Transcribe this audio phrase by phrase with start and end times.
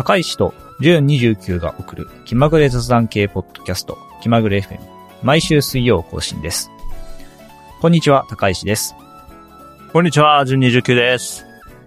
[0.00, 4.80] 高石と1029が送る気まぐれ雑談系ポッドキャスト気まぐれ FM
[5.22, 6.70] 毎週水曜更新です。
[7.82, 8.94] こんにちは、高石です。
[9.92, 11.44] こんにちは、順29です。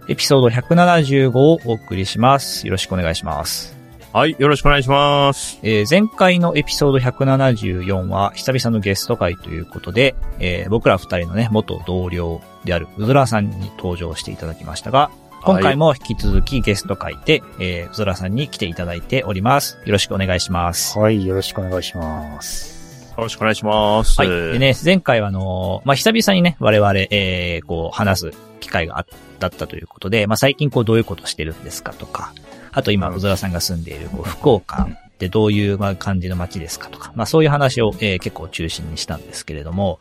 [0.08, 2.68] エピソード175をお送りします。
[2.68, 3.76] よろしくお願いします。
[4.14, 5.58] はい、よろしくお願いします。
[5.64, 15.10] えー前回のエピソード174は久々のゲスト会ということで、えー僕ら二人のね、元同僚であるうずらさんに登場していただきましたが、
[15.46, 19.78] 今回も引き続きゲスト会で、えーうずらさんに来ていただいております。
[19.86, 20.98] よろしくお願いします。
[20.98, 23.12] はい、よろしくお願いします。
[23.18, 24.20] よろしくお願いします。
[24.20, 24.30] はい。
[24.30, 28.32] でね、前回はあのーまあ、久々にね、我々、えー、こう、話す
[28.62, 29.06] 機会があ
[29.40, 32.34] だったということで、まあ、最近こう、どういうことしてるんですかとか、
[32.72, 40.00] あと今、うんうずらさんが住んでいる、こう、福岡ってどういうまあ感じの街ですかとか、まあ、そういう話を、えー結構中心にしたんですけれども、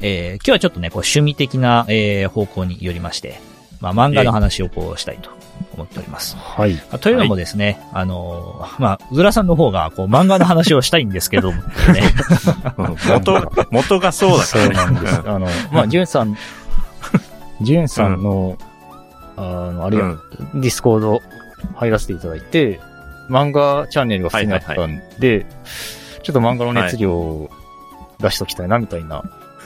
[0.00, 3.40] えー今日はちょっとね、こう、趣味的な、えー方向によりまして、
[3.82, 5.28] まあ、漫画の話をこう、したいと
[5.74, 6.36] 思っております。
[6.36, 6.74] はい。
[6.74, 11.60] まあというのもですね、あのーまあ、 udzuraさんの方が、こう、漫画の話をしたいんですけども、
[11.92, 12.02] ね、
[12.78, 14.74] うん元、元がそうだかそうらね。
[14.74, 15.20] なんです。
[15.26, 16.36] あの、まあ、ジュンさん、
[17.60, 18.56] ジュンさんの、
[19.36, 20.20] あの、あれ、うん
[20.54, 21.20] ディスコード
[21.74, 22.80] 入らせていただいて、
[23.28, 25.44] 漫画チャンネルが普通にあったんで、
[26.22, 27.50] ちょっと漫画の熱量を
[28.20, 29.24] 出しときたいな、みたいな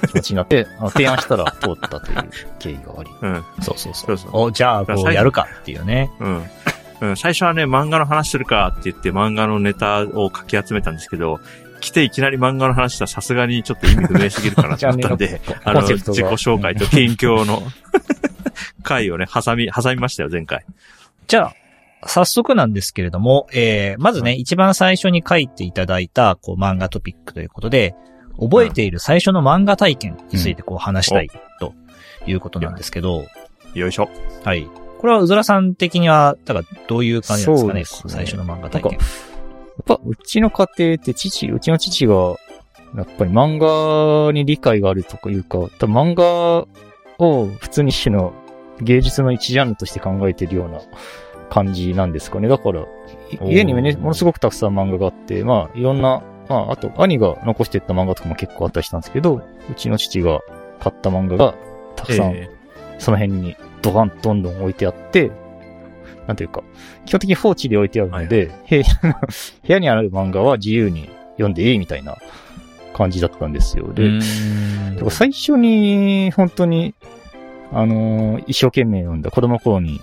[0.09, 3.11] 気持ちになって、あの提案したら通ったという経緯があり。
[3.23, 3.45] うん。
[3.63, 6.11] そうそうそそううそうお、じゃあ、こう、やるかっていうね。
[6.21, 6.43] うん。
[7.01, 11.41] うん、最初はね、漫画の話するかって言って漫画のネタをかき集めたんですけど、
[11.81, 17.63] 来ていきなり漫画の話したらさすがにちょっと意味不明すぎるかなと思ったんで、 あの、自己紹介と近況の
[18.83, 20.65] 回をね、挟み、挟みましたよ、前回。
[21.27, 21.55] じゃあ、
[22.09, 27.95] 早速なんですけれども、えー、まずね、一番最初に書いていただいた、こう、漫画トピックということで、
[28.41, 31.75] 覚えている最初の漫画体験についてこう話したいと
[32.27, 33.25] いうことなんですけど、
[33.75, 34.09] よいしょ。
[34.45, 34.67] はい。
[34.99, 38.93] これはうずらさん的には、だからどういう感じなんですかね、ね最初の漫画体験。
[38.93, 39.01] やっ
[39.85, 42.15] ぱ、うちの家庭って父、うちの父が、
[42.97, 46.67] やっぱり漫画に理解があるとかいうか、多分漫画
[47.25, 48.33] を普通に一種の
[48.81, 50.81] 芸術の一ジャンルとして考えてるような
[51.51, 52.49] 感じなんですかね。
[52.49, 52.87] だから、
[53.45, 60.41] 家にもね、ものすごくたくさん漫画があって、まあ、いろんな、まあ、あと、兄が残していった漫画とかも結構あったりしたんですけど、うちの父が
[60.81, 61.55] 買った漫画が
[61.97, 62.51] たくさんえ
[62.99, 65.31] その辺にドカンとどんどん置いてあって、
[66.27, 66.63] なんていうか、
[67.05, 72.17] 基本的に放置で置いてあるので、部屋 部屋にある漫画は自由に読んでいいみたいな
[72.95, 73.93] 感じだったんですよ。
[73.93, 74.21] で、
[75.11, 76.95] 最初に本当に、
[77.73, 80.01] あのー一生懸命読んだ子供の頃に、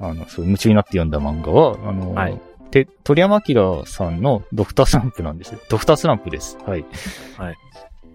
[0.00, 2.40] あの、そう、夢中になって読んだ漫画は、あのーはい
[2.72, 5.60] て、鳥山明さんのドクタースランプなんですよ。
[5.68, 6.58] ドクタースランプです。
[6.66, 6.84] はい。
[7.36, 7.56] はい。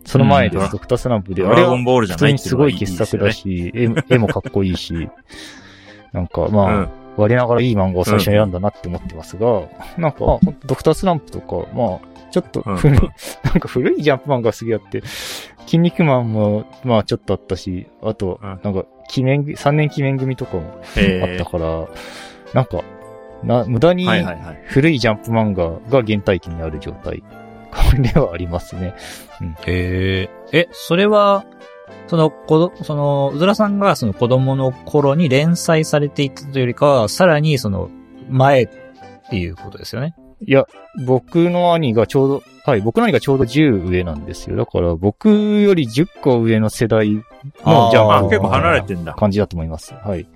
[0.03, 1.43] その前です、うんドクタースランプで。
[1.43, 3.71] ドラゴンボールじゃ普通にすごいないっていうのがいい傑作だし、
[4.09, 5.09] 絵絵もかっこいいし、
[6.11, 6.89] なんかまあ、うん。
[7.17, 9.63] 我ながらいい漫画を最初に選んだなって思ってますが、
[9.97, 11.99] なんか、あドクタースランプとか、まあ、
[12.31, 12.99] ちょっとうん古い、
[13.43, 15.01] なんか古いジャンプ漫画がすげえあって、
[15.65, 21.87] 筋肉マンも、まあちょっとあったし、あと、うんなんか、記念、3年記念組とかもあえったから、
[22.53, 22.83] なんか、
[23.43, 24.61] な、無駄ー、にはいはいはい。
[24.65, 27.23] 古いジャンプ漫画が原体験にある状態。
[27.71, 28.95] これはありますね。
[29.65, 30.57] へえ。
[30.59, 31.45] え、それは、
[32.07, 37.89] その、こど、その、うずらさんがその子供の頃に連載されていたというよりかは、さらにその、
[38.29, 38.69] 前っ
[39.29, 40.15] ていうことですよね。
[40.45, 40.65] いや、
[41.05, 44.55] 僕の兄がちょうど、はい、僕の兄がちょうど10上なんですよ。
[44.55, 47.21] だから僕より10個上の世代の
[47.91, 49.13] ジャンプあ、結構離れてんだ。
[49.13, 49.93] 感じだと思います。
[49.93, 50.27] はい。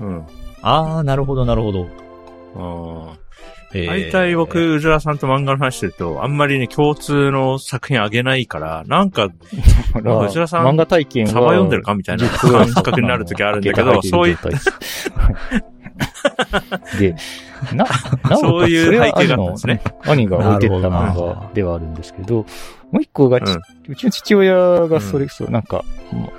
[0.00, 0.26] うん。
[0.62, 1.86] ああ、なるほど、なるほど。
[2.56, 3.16] あ
[3.74, 3.86] えー。
[3.86, 14.38] 大体僕、うずらさんと漫画の話してると、あんまりね、共通の作品あげないから、なんか、だからうずらさん漫画体験はサバ読んでるかみたいな10個感覚になる時あるんだけど、 そういう、う。
[16.98, 17.14] で、
[17.74, 19.82] な、なおそういうそれは背景があったんですね。
[20.02, 22.46] 兄が置いてった漫画ではあるんですけど、
[22.90, 23.54] もう一個がち、う
[23.88, 24.56] うんちの父親
[24.88, 25.84] がそれ、そう、なんか、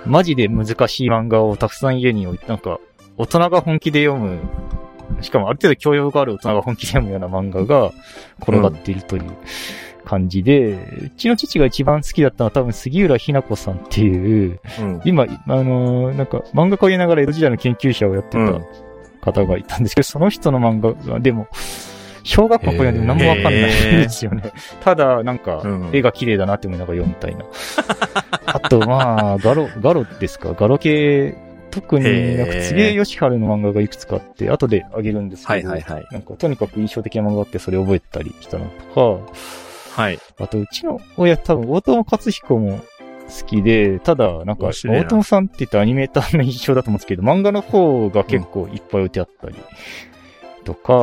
[0.05, 2.79] マジで難しい漫画をたくさん家に置いて、なんか、
[3.17, 4.39] 大人が本気で読む、
[5.21, 7.91] しかもある程度教養がある大人が本気で読むような漫画が
[8.41, 9.23] 転がっているという
[10.05, 10.73] 感じで、
[11.03, 15.01] うちの父が一番好きだったのは多分杉浦ひな子さんっていう、うん。
[15.05, 15.27] 今、あ
[15.63, 18.65] のーなんか漫画家を言いながら江戸時代の研究者をやってうん
[19.21, 21.47] た方がいたんですけど、その人の漫画が、でも、
[22.23, 23.57] 小学校の頃には何もわかんないん
[24.03, 24.51] ですよね。
[24.81, 27.45] ただ、なんかうん、絵が綺麗だなって思いながら読むみたいな。
[28.45, 30.53] あと、まあ、ガロ、ガロですか？
[30.53, 31.35] ガロ系、
[31.75, 36.07] 特に、なんか、柘植義治の漫画がいくつかあって、後であげるんですけど、はいはいはい。
[36.09, 39.29] なんか、とにかく印象的な漫画があって、それ覚えたりしたのと
[39.91, 40.17] はい。
[40.17, 49.55] か、あと、うちの親、多分、大友克彦も好きで、ただ、なんか、大友さんって言ったらアニメーターの印象だと思うんですけど、漫画の方が結構いっぱい置いてあったり、
[50.63, 50.93] とか、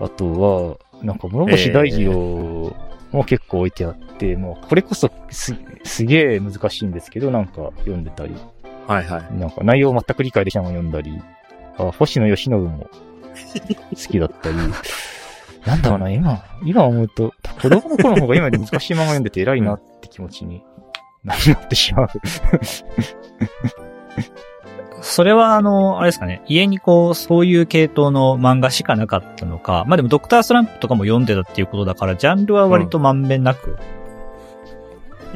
[0.00, 2.76] あとは、なんか諸星大二郎
[3.12, 5.54] も結構置いてあって、もうこれこそす
[5.84, 8.34] すげえ難しいんですけど、なんか読んでたり、
[8.90, 9.38] はいはい。
[9.38, 11.22] なんか内容を全く理解できないまま読んだり、
[11.78, 14.56] あ、星野義信も好きだったり、
[15.64, 17.32] なんだろうな、今、今思うと、
[17.62, 20.64] 子供の頃の方が今より難しい漫画読んでて偉いなって気持ちに
[21.22, 21.38] なっ
[21.68, 22.08] てしまう。
[25.02, 33.78] それはあの、あれですかね、家にこう、そういう系統の漫画しかなかったのか、まあでもドクタースランプとかも読んでたっていうことだから、ジャンルは割とまんべんなく。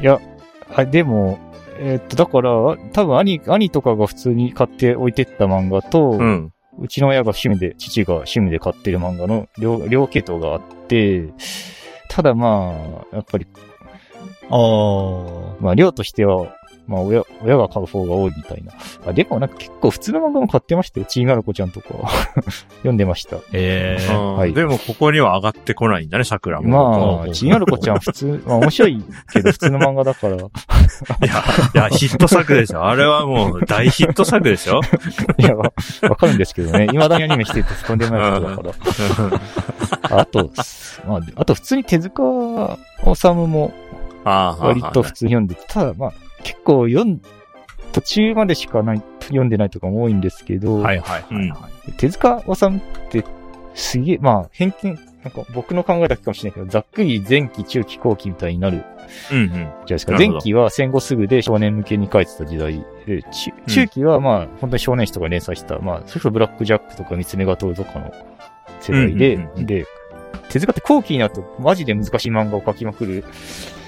[0.01, 0.19] いや、
[0.75, 1.39] あ、でも、
[1.79, 2.51] えーっと、だから、
[2.93, 6.17] 多分兄、兄とかが普通に買って置いてった漫画と、う。
[6.17, 6.51] うん
[6.89, 11.29] ちの親が趣味で、父が趣味で買ってる漫画の両、両系統があって、
[12.09, 13.47] ただまあ、やっぱり、
[14.49, 15.55] ああ。
[15.61, 16.53] まあ量としては、
[16.87, 18.73] まあ親、親が買う方が多いみたいな。
[19.05, 21.05] あ、でもなんか結構普通の漫画も買ってましたよ。
[21.07, 21.87] チーガルコちゃんとか。
[22.77, 23.37] 読んでました。
[23.53, 27.23] ええはいでも、ここには上がってこないんだね、桜も。
[27.23, 30.35] まあ、チーガルコちゃん普通、まあ面白いけど普通の漫画だから。
[30.37, 30.47] いや、
[31.73, 32.85] いや、ヒット作ですよ。
[32.85, 34.81] あれはもう大ヒット作ですよ。
[35.37, 35.73] いや、わ
[36.03, 36.87] わかるんですけどね。
[36.87, 38.73] 未だにアニメしてるととんでもないことだ
[39.15, 39.39] か
[40.11, 40.21] ら。
[40.21, 40.51] あと、
[41.07, 42.21] まあ、あと普通に手塚
[43.03, 43.73] 治虫も
[44.23, 46.13] ああ割と普通に読んでて、ただまあ、
[46.45, 47.19] 結構読ん、
[47.91, 51.91] 途中までしかない、読んでないとかも多いんですけど、はいはいはいはい。
[51.93, 53.25] 手塚治虫って
[53.73, 58.83] すげえ、まあ、偏見、なんか僕の考えだけかもしれないけど、ざっくり前期、中期、後期みたいになる
[59.31, 59.49] うんうん。
[59.49, 60.17] じゃないですか。
[60.17, 68.13] 前期は戦後すぐで少年向けに書いてた時代で、中中期はまあ、本当に少年誌とか連載した、まあ、それこそブラックジャックとか三つ目が通るとかの
[68.81, 69.85] 世代で、うんうんうんうんで、
[70.49, 73.23] 手塚って後期になるとマジで難しい漫画を描きまくる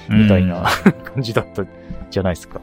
[0.08, 0.66] みたいな
[1.14, 1.64] 感じだった
[2.10, 2.60] じゃないですか。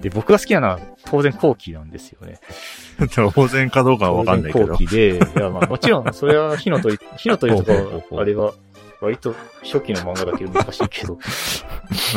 [0.00, 2.40] で、僕が好きなのは当然後期なんですよね。
[3.34, 7.72] 当然かどうかはわかんないけど後期で、いやまあもちろんそれは火の鳥、 火の鳥とか
[8.18, 8.54] あれは
[9.00, 11.18] 割と初期の漫画だけど難しいけど、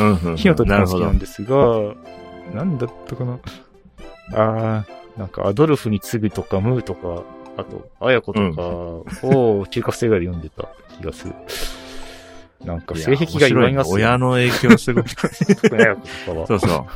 [0.00, 1.10] うんうんうん火の鳥が好きな。
[1.10, 1.94] んですが、
[2.54, 3.38] なんだったかな。
[4.32, 7.22] あー、なんかアドルフに次ぐとか、ムーとか、
[7.56, 8.62] あと、アヤコとか
[9.26, 10.68] を中学生ぐらいで読んでた
[10.98, 11.34] 気がする。
[12.64, 15.04] なんか性癖が弱いますよ、親の影響すごい。
[16.46, 16.86] そうそ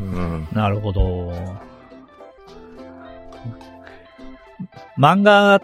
[0.00, 0.02] う。
[0.02, 0.48] うん。
[0.52, 1.32] なるほど。
[4.98, 5.60] 漫画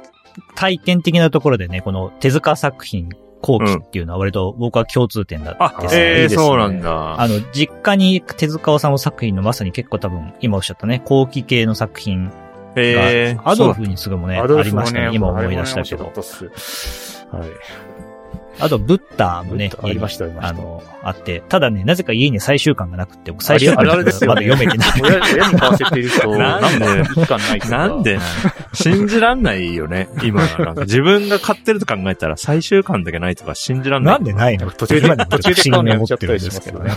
[0.54, 3.08] 体験的なところでね、この手塚作品
[3.40, 7.20] 後期っていうのは割と僕は共通点だったあんで、すよええいいですねそうなんだ。
[7.20, 12.32] あの、実家に手塚治虫作品のまさに結構多分、今おっしゃったね、後期系の作品が、
[12.76, 15.10] ええアドルフに次ぐもね、ありましたね。
[15.12, 16.14] 今思い出したけどはい。
[18.60, 24.92] あと、ブッダもねありましたあの、あって、ただね、なぜか家に最終巻がなくて、僕最終巻まだ読めてない。
[25.02, 28.18] 親親に買わせてると、な なんんでか一巻ないんで
[28.72, 30.08] 信じらんないよね。
[30.22, 34.14] 今、なんか自分が買ってると考えたら最終巻だけないとか信じらんない。
[34.14, 34.70] なんでないの？
[34.70, 36.90] 途中で、途中で買うのやめちゃったりでしますすけどね。。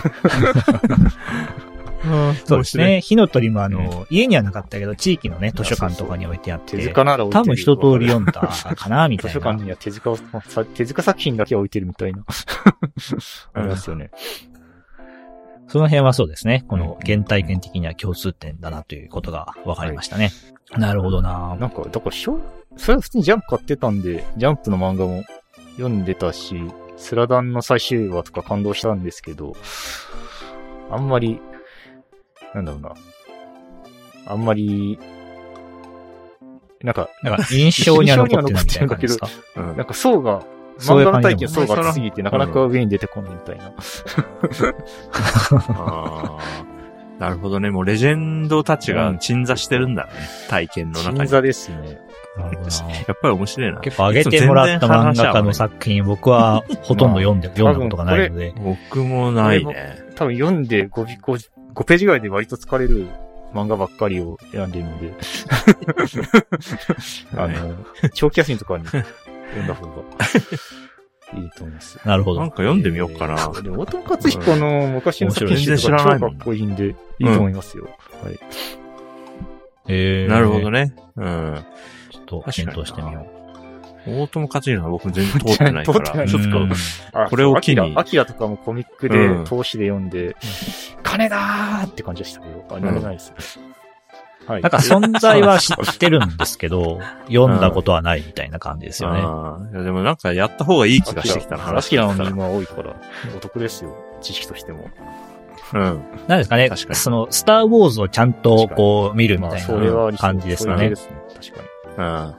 [2.44, 3.00] そうですね。
[3.00, 9.50] 火の鳥もあの、家にはなかったけど、地域のね、図書館とかに置いてあって、手塚なら多分一通り読んだかな、みた図書いな。
[9.50, 12.24] 館には手塚を、さ手塚作品だけ置いてるみたいな。
[13.54, 14.10] ありますよね。
[15.68, 16.64] その辺はそうですね。
[16.68, 20.30] この原体験的には共通点だなということが分かりましたね。
[20.76, 22.40] なるほどななんか、だから、しょ
[22.76, 25.24] それは普通にジャンプ買ってたんで、ジャンプの漫画も
[25.76, 26.56] 読んでたし、
[26.96, 29.54] スラダンの最終話とか感動したんですけど、
[30.90, 31.40] あんまり、
[32.54, 32.94] なんだろうな。
[34.26, 34.98] あんまり、
[36.82, 39.28] なんか、なんか印象には残ってないみたいな感じですか？
[39.56, 40.42] うんなんか層が、
[40.78, 43.72] そういう漫画の体験層が厚すぎて、なかなか上に出てこないみたいな。
[47.18, 47.70] なるほどね。
[47.70, 50.10] もうレジェンドたちが鎮座してるんだね。
[50.48, 51.16] 体験の中に。
[51.18, 51.98] 鎮座ですね。
[52.38, 52.44] や
[53.14, 53.80] っぱり面白いな。
[53.80, 58.54] 結構上げてもらった漫画家の作品、僕はほとんど読んで、読んだことがないので。
[58.56, 59.98] 僕もないね。
[60.14, 63.06] 多分読んで 5, 5, 5ページぐらいで割と疲れる
[63.54, 65.14] 漫画ばっかりを選んでるので、
[67.36, 67.76] あの、
[68.12, 69.04] 長期休みとかに読
[69.62, 69.92] んだ方が
[71.34, 72.00] いいと思います。
[72.04, 72.50] なるほどなん。
[72.50, 73.34] か読んでみようかな。
[73.34, 76.94] えーで、大友克彦の昔の作品全然知らないもんっこいいんで、いい
[77.24, 77.88] と思いますよ。
[78.24, 78.40] はい。
[79.86, 80.70] えーなるほど。
[80.72, 80.94] ね。
[81.16, 81.64] うん。
[82.10, 83.24] ちょっと検討してみよ
[84.08, 90.36] 大友克洋は僕全然通ってないか 通ってならちょっとうこれを機にアキラとかもコミックでうん、投資で読んで、
[91.02, 93.32] 金だーって感じでしたけど、あれないです。
[94.48, 94.62] はい。
[94.62, 99.20] なんか存在は知ってるんですけど、 読んだことはないみたいな感じですよね。
[99.20, 102.96] いやでもなんかやった方がいい気がしてきたな、ア話キラの人間多いから、
[103.36, 103.94] お得ですよ。
[104.22, 104.88] 知識としても。
[105.74, 106.02] うん。
[106.26, 110.88] なんですかね確かにその、スターウォーズをちゃんとこう見るみたいな感じですかねそう。
[110.90, 111.16] ですね。
[111.34, 111.62] 確か
[112.02, 112.08] に。
[112.08, 112.34] うん。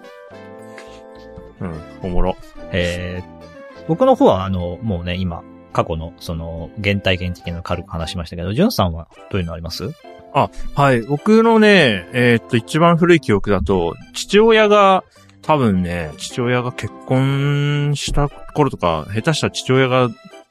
[1.62, 2.38] うん、おもろ。
[2.72, 9.92] えー、僕の方は、あの、もうね、今、過去の、その、原体験的なの軽く話しましたけど、ジュンさんはどういうのあります？
[10.34, 11.02] はい。
[11.02, 15.04] 僕のね、えーっと、一番古い記憶だと、父親が、
[15.42, 20.10] 多分ね、父親が結婚した頃とか、下手したら父親が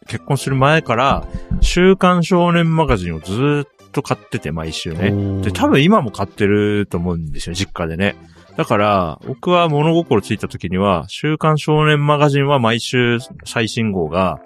[0.09, 1.27] 結婚する前から、
[1.61, 5.43] 週刊少年マガジンをずーっと買ってて、毎週ね。
[5.43, 8.17] で、多分今も買ってると思うんですよ、実家でね。
[8.57, 14.41] だから、僕は物心ついた時には、週刊少年マガジンは毎週最新号が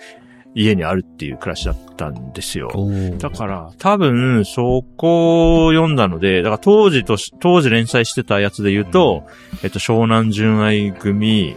[0.54, 2.70] 家にあるっていう暮らしだったんですよ。
[3.18, 9.25] だから、多分、そこを読んだので、だから当時とし、当時連載してたやつで言うと、
[9.62, 11.56] えっと、湘南純愛組、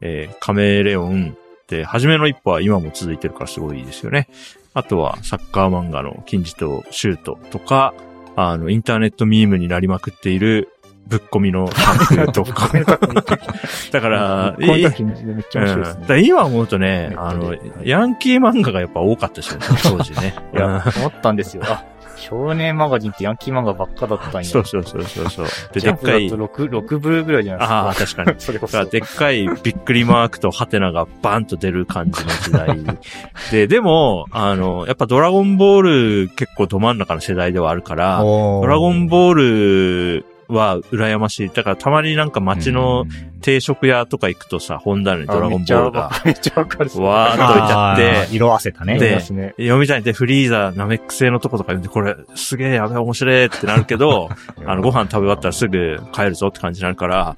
[0.00, 1.36] えーカメレオン
[1.68, 4.28] で、初めの一歩は今も続いてるからすごいですよね。
[4.74, 7.94] あとは、サッカー漫画の金字とシュートとか、
[8.36, 10.70] あの、インターネットミームになりまくっている、
[11.06, 12.70] ぶっ込みのタンクとか。
[13.92, 14.82] だから、いうい
[16.08, 17.54] だ今思うとね、あの
[17.84, 20.34] ヤンキー漫画がやっぱ多かったですよね、当時ね。
[20.54, 21.62] いや、思ったんですよ。
[21.66, 21.84] あ、
[22.28, 24.44] 少年マガジンってヤンキー漫画ばっかだったんや。
[24.44, 25.46] そうそうそうそうそう。
[25.74, 27.74] で、でっかいだと、6、6部ぐらいじゃないですか。
[27.80, 28.34] ああ、確かに。
[28.40, 28.84] それこそ。
[28.86, 32.98] でっかいびっくりマークとハテナがバンと出る感じの時代。
[33.50, 35.82] で、でも、あの、やっぱドラゴンボー
[36.26, 41.48] ル結構ど真ん中の世代ではあるから、ドドラゴンボールは羨ましい。
[41.50, 43.06] だからたまになんか街の
[43.40, 47.06] 定食屋とか行くとさ、本棚にドラゴンボールがめっちゃわかるっすね。
[47.06, 48.98] わーっと置いてあって色あせたね。
[48.98, 49.20] で。
[49.20, 54.30] 読みたいんで、フリーザ、ナメック星のとことか読んで、これ、すげえやべえ、面白いってなるけど、
[54.66, 57.36] あの、ご飯食べ終わったらすぐ帰るぞって感じになるから、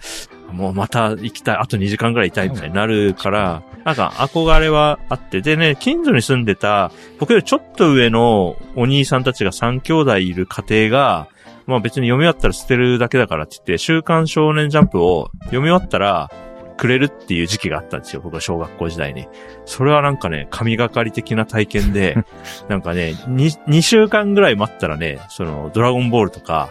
[0.53, 11.29] もうまた行きたい、あと2時間ぐらいいたいみたいになるから、なんか憧れはあって、でね、近所に住んでた、僕よりちょっと上のお兄さんたちが3兄弟いる家庭が、
[11.67, 16.31] まあ別に読み終わったら捨てるだけだからって言って、週刊少年ジャンプを読み終わったら
[16.77, 19.27] くれるっていう時期があったんですよ、僕は小学校時代に。
[19.65, 22.17] それはなんかね、神がかり的な体験で、
[22.69, 26.71] なんかね、2, 2週間ぐらい待ったらね、その、ドラゴンボールとか、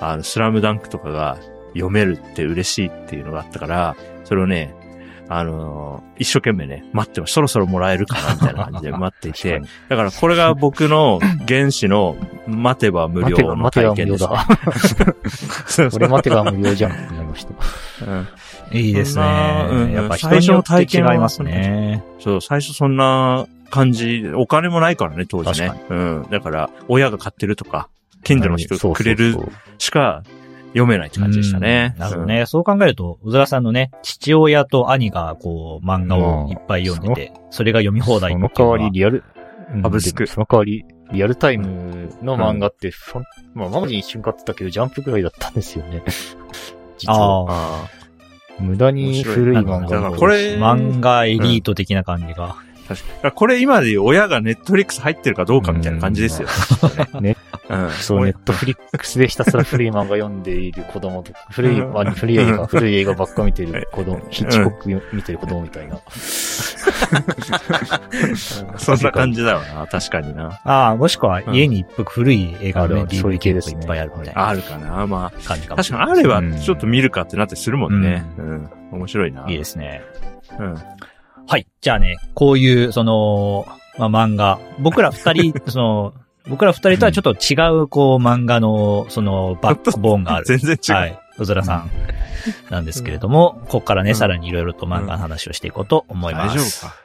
[0.00, 1.38] あの、スラムダンクとかが
[1.74, 4.74] 読めるって嬉しいっていうのがあったから、それをね、
[5.28, 7.34] あのー一生懸命ね、待ってました。
[7.34, 12.16] そろそろもらえるかなみたいな感じで 待っていて、だからこれが僕の原始の
[12.46, 14.46] 待てば無待てば、料の待てば体験です、無料だ。
[15.66, 18.06] そうそう俺待てば無料じゃんって思いました。
[18.06, 18.28] うん
[18.72, 19.94] いいですそんなうんね。
[19.94, 22.02] やっぱ人によって違いますね。
[22.20, 25.94] そう、最初そんな感じ、お金もないからね、当時ね確。
[25.94, 26.26] うん。
[26.30, 27.88] だから、親が買ってるとか、
[28.24, 29.36] 近所の人くれる
[29.78, 30.22] しか
[30.74, 31.94] 読めないって感じでしたね。
[31.94, 32.46] うんなるほどね。
[32.46, 39.24] そう考えると、うずらさんのね、父親と兄がこう、漫画をいっぱい読んでて、それが読み放題そっていうの代わりリアル、
[39.72, 42.92] うんサブスクその代わり、リアルタイムの漫画って、
[43.54, 46.02] まあ、マガジン一瞬買ってたけど、ジャンプぐらいだったんですよね。
[46.98, 47.42] 実は。
[47.42, 48.04] ああ
[48.58, 52.50] 無駄に古い漫画これあ、漫画エリート的な感じが。
[52.50, 52.56] あ、
[52.88, 53.32] 確かに。
[53.32, 56.48] これ今で言う親がネットフリックス入ってるかどうかみたいな感じですよ。
[57.20, 57.36] ね、
[57.68, 57.90] うん。
[57.90, 65.98] そう、ネットフリックスでひたすら古い漫画読んでいる子供と、古い、まあ、古い映画、古い映画ばっか見てる子供、ヒッチコック見てる子供みたいな。
[68.76, 70.60] そんな感じだよな、確かにな。
[70.64, 75.40] ああ、もしくは家に一服古い映画のね、あるそういう DVD 系ですねいっぱいあるみたいなあるかな、まあ。
[75.46, 76.04] 感じかもし確。
[76.06, 78.24] かにあればちょっと見るかってなってするもんね。
[78.38, 78.68] うん。
[78.92, 79.46] 面白いな。
[79.48, 80.02] いいですね。
[80.58, 80.74] うん。
[81.46, 81.66] はい。
[81.80, 83.66] じゃあね、こういう、その、
[83.98, 84.58] まあ、漫画。
[84.78, 86.14] 僕ら二人、 その、
[86.48, 90.44] 僕ら二人とはちょっと違う、こう、漫画の、その、バックボーンがある。
[90.46, 90.94] 全然違う。
[90.94, 91.18] はい。
[91.38, 91.90] うずらさん。
[92.70, 96.56] なんですけれども、ここからね、うんさらにいろいろと漫画の話をしていこうと思います。
[96.56, 97.03] 大丈夫か。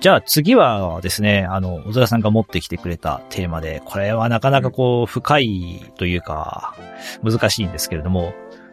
[0.00, 6.74] じゃあ次はですね、あの、小沢さんが持ってきてくれたテーマで、これはなかなかこう、深いというか、
[7.22, 8.32] 難しいんですけれども、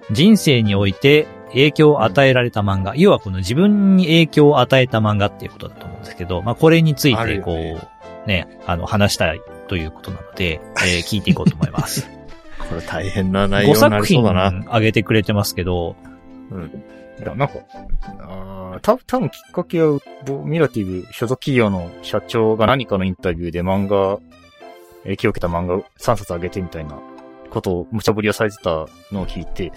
[0.09, 7.81] 人生において影響を与えられた漫画、要はこの自分に影響を与えた漫画っていうことだと思うんですけど、まあこれについてこよね
[8.25, 12.09] う、ね、あの、話したいということなので、えー 聞いていこうと思います。
[12.69, 14.59] これ大変な内5容にな作品りそうだな。
[14.67, 15.97] 挙げてくれてますけど、
[16.51, 17.53] いや、なんか、
[18.19, 24.19] あーた多分きっかけは、ボミラティブ所属企業の社長が何かのインタビューで漫画、
[25.03, 26.99] 影響を受けた漫画を3冊あげてみたいな
[27.49, 29.71] ことを無茶ぶりをされてたのを聞いて、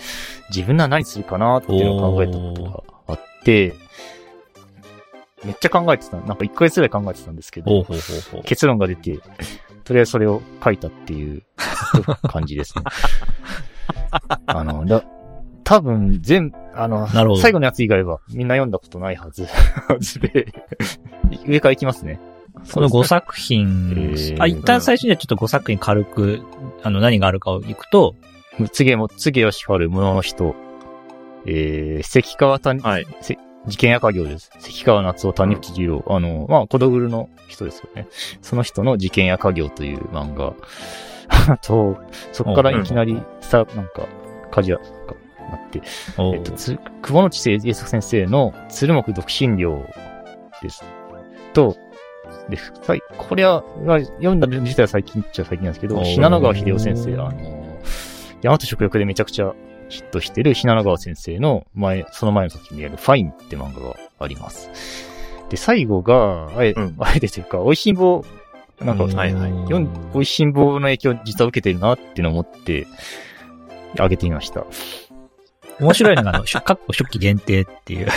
[0.50, 3.74] 自分なら何するかなっていうのを考えたことがあって、
[5.44, 6.18] めっちゃ考えてた。
[6.18, 7.98] なんか1ヶ月ぐらい考えてたんですけど、ほうほう
[8.32, 8.42] ほう。
[8.42, 9.18] 結論が出て、
[9.84, 11.42] とりあえずそれを書いたっていう
[12.28, 12.84] 感じですね。
[14.46, 15.02] あの、だ、
[15.64, 19.46] 多分全、あの、なるほど最後のやつ以外はみんな読んだことないはず。
[20.20, 20.46] で、
[21.46, 22.18] 上からいきますね。
[22.72, 26.40] この5作品、えーあ、一旦最初にはちょっと5作品軽く、
[26.82, 28.14] あの、何があるかをいくと、
[28.72, 30.54] つげも、つげよしはる、無能の人。
[31.46, 33.06] えー、関川谷、はい。
[33.66, 34.50] 事件赤行です。
[34.58, 36.04] 関川夏夫、谷口二郎。
[36.08, 38.08] あの、まあ、コドグルの人ですよね。
[38.40, 40.54] その人の事件赤行という漫画。
[41.52, 41.98] あと、
[42.32, 44.08] そこからいきなり、さ、なんか、
[44.50, 44.84] カジュアル
[45.50, 45.82] がなって、
[46.16, 49.84] おえっと、つ、久保の知世栄作先生の鶴木独身寮
[50.62, 50.84] です。
[51.52, 51.76] と、
[52.48, 52.58] で、
[53.18, 57.78] これは、まあ読んだ自体は最近っちゃ最近なんですけど、品川秀夫先生、あの、
[58.42, 59.54] 大和食欲でめちゃくちゃ
[59.88, 64.70] ヒットしてる品川先生の前、その前の時にやるファインって漫画があります。
[65.50, 68.24] で、最後が、あえ、うんあえてというか、美味しんぼ、
[68.80, 72.86] なんか、うんはいはい美味しんぼの影響を実は受けてるなっていうのを思って、
[73.98, 74.64] あげてみました。
[75.80, 78.08] 面白いのが、あの、しょかっこ初期限定っていう。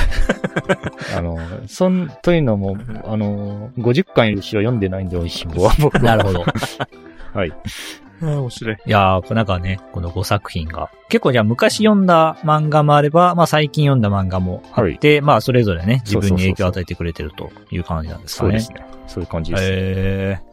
[1.17, 6.03] あの、そん、というのも、あの、50巻より後ろ読んでないんで、美味しんぼは 僕は。
[6.03, 6.45] なるほど。
[7.33, 7.53] はい。
[8.21, 8.77] あ面白い。
[8.85, 10.89] いやー、なんかね、この5作品が。
[11.09, 18.59] 結構じゃあ昔読んだ漫画もあれば、まあ最近読んだ漫画もあって、まあそれぞれね、自分に影響を与えてくれてるという感じなんですかね。
[18.59, 18.87] そうですね。
[19.07, 19.63] そういう感じです。
[19.65, 20.52] えー。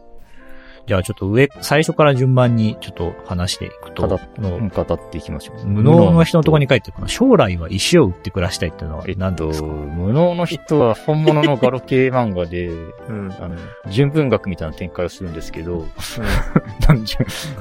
[0.87, 5.65] じゃあちょっと上、最初から順番にちょっと話していくと、語語っていきましょう。
[5.65, 13.31] 無能の人のところに書いてる将来は石を売って暮らしたいっていうのはえっと、何ですか、無能の人は本物のガロ系漫画で、うん。
[13.39, 13.55] あの、
[13.89, 15.85] 純文学みたいな展開をするんですけど、
[16.87, 17.05] なん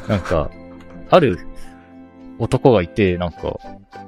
[0.08, 0.50] なんか、
[1.10, 1.38] ある
[2.38, 3.58] 男がいて、なんか、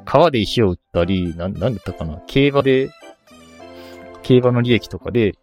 [0.05, 2.91] 川で石を売ったり、なん、なんだったかな、競馬で、
[4.23, 5.35] 競馬の利益とかで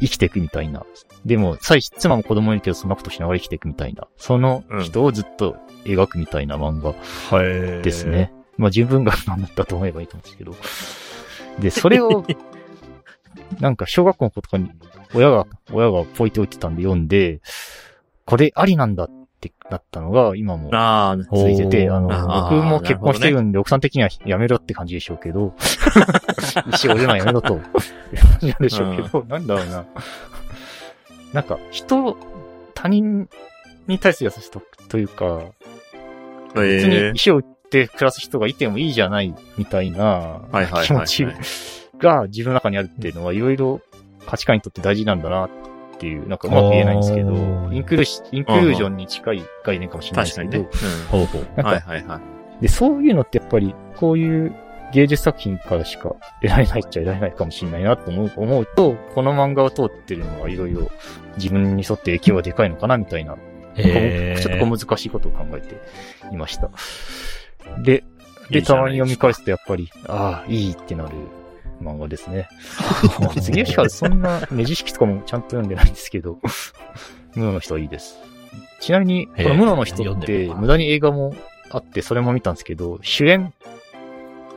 [0.00, 0.84] 生きていくみたいな。
[1.24, 4.06] でも、妻妻も子供いるけど、そんなことしながら生きていくみたいな。
[4.16, 6.94] その人をずっと描くみたいな漫画
[7.36, 8.06] はいです。
[8.06, 8.32] ね。
[8.56, 10.54] まあ、純文学なんだったと思えばいいと思うんですけど。
[11.60, 12.24] で、それを、
[13.60, 14.70] なんか小学校の子とかに、
[15.14, 17.40] 親が、親がポイって置いてたんで読んで、
[18.24, 19.10] これありなんだっ
[19.42, 20.70] てなったのが、今も
[21.32, 25.54] 続いてて、あの、僕も結婚してるんで、奥さん的にはやめろって感じでしょうけど、
[26.72, 27.62] 石を売るのはやめろと、感
[28.40, 28.62] じなん。
[28.62, 29.84] でしょうけど、なんだろうな。
[31.32, 32.16] なんか、人、
[32.74, 33.28] 他人
[33.86, 35.42] に対する優しさというか、
[36.54, 40.42] 別にええ石を売って暮らす人がいてもいいじゃないみたいな
[40.84, 41.26] 気持ち
[41.98, 43.80] が自分の中にあるっていうのはいろいろ
[44.26, 45.46] 価値観にとって大事なんだな。
[45.46, 45.50] っ
[46.02, 47.32] ていう、なんかうまく言えないんですけど
[47.70, 51.06] インクルーシインクルージョンに近い概念かもしれないですけど、確かにね。
[51.10, 51.46] ほうほう。
[51.56, 51.64] うん。
[51.64, 52.20] はいはいは
[52.60, 52.62] い。
[52.62, 54.54] で、そういうのってやっぱり、こういう
[54.92, 60.90] 芸術作品からしか得られないっちゃ得られないかもしれないなと思う思うと、この漫画を通ってるのはいろいろ
[61.36, 63.36] 自分に沿って影響がでかいのかなみたいな
[63.76, 65.80] えー、ちょっと小難しいことを考えて
[66.32, 66.70] いました。
[67.82, 68.04] で、
[68.50, 71.10] で、たまに読み返すとやっぱり、ああ、いいってなる
[71.82, 72.48] 漫画ですね。
[73.40, 76.38] 杉吉和そんなネジ式とかもちゃんと読んでないんですけど、
[77.34, 78.18] ムノの人はいいです。
[78.80, 81.34] ちなみに、このムノの人って無駄に映画も
[81.70, 83.52] あって、それも見たんですけど、主演、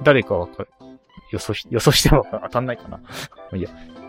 [0.04, 0.70] 誰かわかる
[1.32, 3.00] 予想し、予想しても当たんないかな。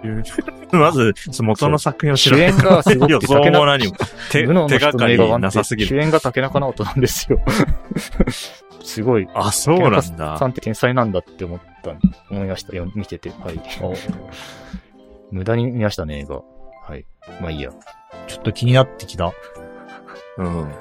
[0.73, 3.95] まず、元の作品を知主らない演がすごく予想も何も。
[4.31, 5.89] 手、手がかりなさすぎる。
[5.89, 7.41] 主演が竹中直人なんですよ。
[8.83, 9.29] すごい。
[9.35, 10.47] あ、そうなんさだ。
[10.47, 11.97] んって天才なんだって思った、
[12.31, 12.91] 思いましたよ。
[12.95, 13.31] 見てて。
[13.31, 13.61] はい。
[13.83, 13.95] お
[15.33, 16.37] 無駄に見ましたね、映画。
[16.37, 17.05] はい。
[17.41, 17.71] まあいいや。
[18.27, 19.33] ちょっと気になってきた。
[20.39, 20.73] うん。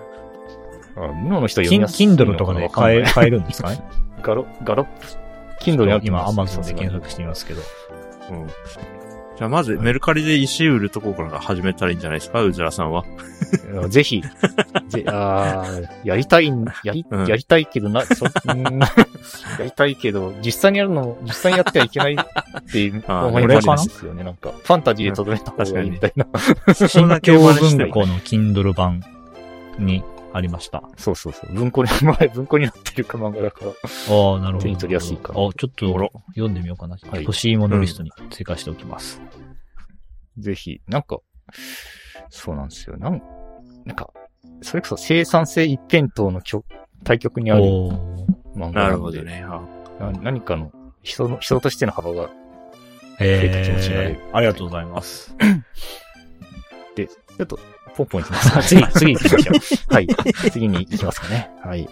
[0.97, 3.81] あ、無能の人は読キン、みやすいキンドルとかで買え、買えるんですかね？
[4.21, 5.07] ガロ、ガロップ、
[5.59, 7.61] キンドルにあって今、アマますゾンで検索してみますけど。
[8.31, 8.47] うん。
[9.37, 13.03] じゃあまず、メルカリで石売るとこから始めたらいいんじゃないですか、うずらさんは。
[13.83, 14.23] あぜひ、
[14.87, 17.25] ぜ、あーやりたいん、やり、うん。
[17.25, 18.79] やりたいけどな、そ、 ん。
[19.59, 22.15] やりたいけど、実際にやるのも、実際にやってはいけないっ
[22.71, 24.23] て思い俺かなですよね。
[24.23, 26.25] なんか、ファンタジーで留めた方がいいみたいな。
[26.73, 29.03] 新だけ京真似して文庫の Kindle 版
[29.79, 30.03] に
[30.35, 30.83] ありました。
[30.97, 31.53] そうそうそう。
[31.53, 33.71] 文庫に、前 文庫になってるか漫画だから。
[33.71, 34.59] ああ、なるほど。
[34.59, 36.97] 手に取りやすいからあ、ちょっと読んでみようかな。
[37.09, 39.21] はい欲しいものリストに追加しておきます。
[40.37, 41.19] ぜひ、なんか、
[42.29, 42.97] そうなんですよ。
[42.97, 43.21] なん、
[43.85, 44.11] なんか、
[44.61, 46.65] それこそ生産性一辺倒の極
[47.05, 49.45] 対極にある漫画ななるほどね。
[50.21, 50.69] 何かの
[51.01, 52.29] 人の、人としての幅が、
[53.21, 55.33] え気持ちになれるー、ありがとうございます。
[56.97, 57.59] ちょっと、
[57.95, 58.61] ポンポンいきますか。
[58.63, 59.55] 次、次行きましょう。
[59.93, 60.07] はい。
[60.51, 61.49] 次に行きますかね。
[61.63, 61.87] はい。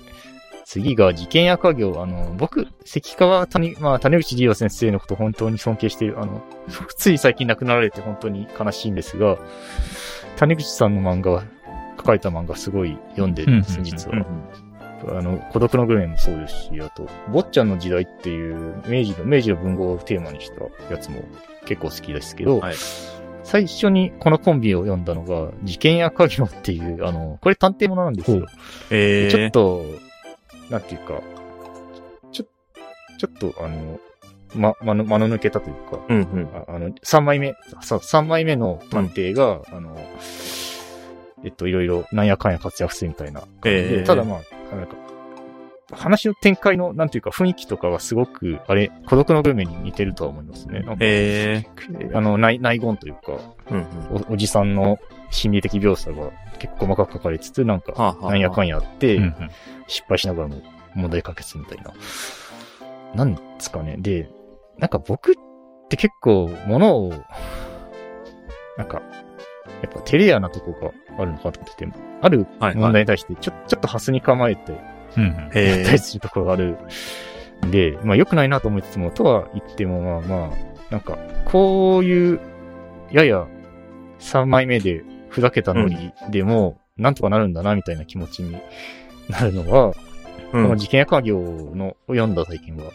[0.65, 2.01] 次が、事件赤行。
[2.01, 6.19] あの、僕、関川谷、まあ、谷口理央先生のこと本当に尊敬している。
[6.19, 6.41] あの、
[6.97, 9.37] つい最近亡くなられて本当に悲しいんですが、
[10.37, 11.43] 谷口さんの漫画は、
[11.97, 14.17] 書かれた漫画すごい読んでるんです、うん実は。
[14.17, 14.25] うん
[15.05, 21.25] あの、孤独のグルメもそうですし、あと、坊ちゃんの時代っていう、明治の、明治の文豪をテーマにしたやつも
[21.65, 22.75] 結構好きですけど、はい
[23.43, 28.45] 最初にこのコンビを読んだのが、事件や家業っていう、あの、これ探偵ものなんですよ。
[28.89, 29.85] えー、ちょっと、
[30.69, 31.21] なんていうか、
[32.31, 32.45] ちょ、
[33.17, 33.99] ちょっと、あの、
[34.55, 36.49] ま、まの、間の抜けたというか、うんうん。
[36.53, 39.97] ああの、三枚目、そう、三枚目の探偵が、あの、
[41.43, 44.95] えっと、いろいろ、なんやかんや活躍するみたいな感じで、ええただまあ、なんか、
[45.91, 50.85] 話の展開の、なんていうか、雰囲気とかがすごく、あれ、孤独のグルメに似てるとは思いますね。
[50.99, 51.65] え
[52.13, 54.25] あの、内、内言というか、ー、うんうん。
[54.29, 59.35] おおじさんの心理的描写が結構細かく書かれつつ、なんか、はあはあはあなんやかんやあって、うんうん
[59.87, 60.61] 失敗しながらも
[60.95, 61.93] 問題解決みたいな。
[63.13, 63.97] なんですかね。
[63.99, 64.29] で、
[64.77, 65.35] なんか僕っ
[65.89, 67.13] て結構物を、
[68.77, 69.01] なんか、
[69.81, 70.91] やっぱ照れ屋なとこが
[71.21, 71.91] あるのかと思ってて、
[72.21, 74.79] あるはい、問題に対してちょ、ちょっとハスに構えて
[75.17, 75.29] うんうん。
[75.29, 76.77] やったえりするところがある。
[77.65, 82.39] んで、まあ良くないなと思いつつも、とは言ってもまあまあ、なんか、こういう、
[83.11, 83.47] やや
[84.19, 88.57] 3枚目でふざけたノリでも、なんとかなるんだな、みたいな気持ちに
[89.29, 89.93] なるのは、う
[90.51, 90.77] このん。
[90.77, 92.91] 事件や家業のを読んだ体験は、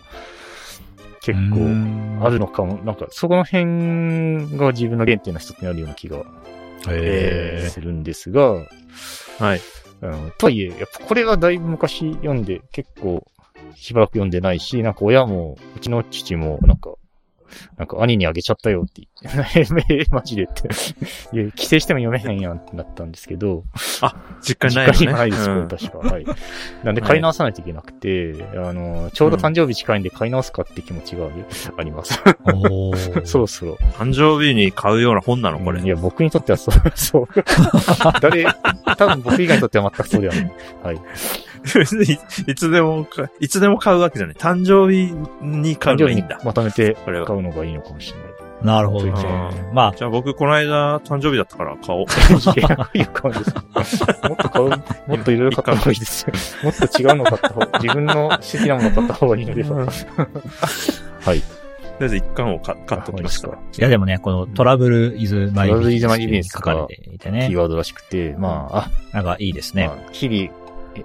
[1.21, 6.25] 結構あるのかも、なんかそこの辺が自分の原点の一つになるような気が
[6.89, 8.55] へするんですが、
[9.39, 9.61] はい。
[10.03, 10.33] うん。
[10.39, 13.25] とはいえ、やっぱこれはだいぶ昔読んで、結構
[13.75, 16.95] しばらく読んでないし、なんか親も、うちの父も、なんか、
[17.77, 20.69] なんか兄にあげちゃったよって言って、え マジでって。
[21.33, 23.65] いや、帰省しても読めへんやんってなったんですけど、
[24.41, 24.99] 実家にないのね。
[24.99, 25.99] 実家にはないです、うん確か。
[25.99, 26.25] はい。
[26.85, 31.27] なんで買い直さないといけなくて、あの、ちょうど誕生日近いんで買い直すかって気持ちが
[31.77, 32.21] あります。
[32.45, 33.79] おー そろそろ。
[33.95, 35.81] 誕生日に買うような本なのこれ。
[35.81, 37.29] いや、僕にとってはそう、そう。
[38.21, 38.47] 誰、
[38.97, 40.53] 多分僕以外にとっては全くそうではない。
[40.83, 41.01] はい。
[41.75, 44.37] 別 にいつでもか、いつでも買うわけじゃない。
[44.37, 46.41] 誕生日に買う誕生日にのがいいんだ。
[46.45, 48.29] まとめてこれは買うのがいいのかもしれない。
[48.63, 49.75] なるほどねう。
[49.75, 52.05] まあ、じゃあ僕、この間、誕生日だったから買おう。
[52.59, 53.63] いや、いい買うんですか
[54.29, 54.77] もっと買う、も
[55.15, 56.33] っといろいろ買った方がいいですよ。
[56.65, 59.87] もっと違うの買った方が、自分の好きなもの買った方がいいのでは。
[61.21, 61.41] はい。
[61.41, 63.49] とりあえず一巻を買買っときました。
[63.49, 67.57] いやでもね、このトラブルイズマイトラブルイズマイビジネスビジネス書かれていてキーね。
[67.57, 69.89] ワードらしくて、まあ、あ、なんかいいですね。
[69.89, 70.53] まあ日々、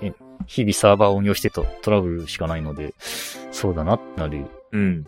[0.02, 0.14] え
[0.46, 2.94] 日々サーバーを運用してとトラブルしかないので、
[3.52, 5.06] そうだなってなるうん。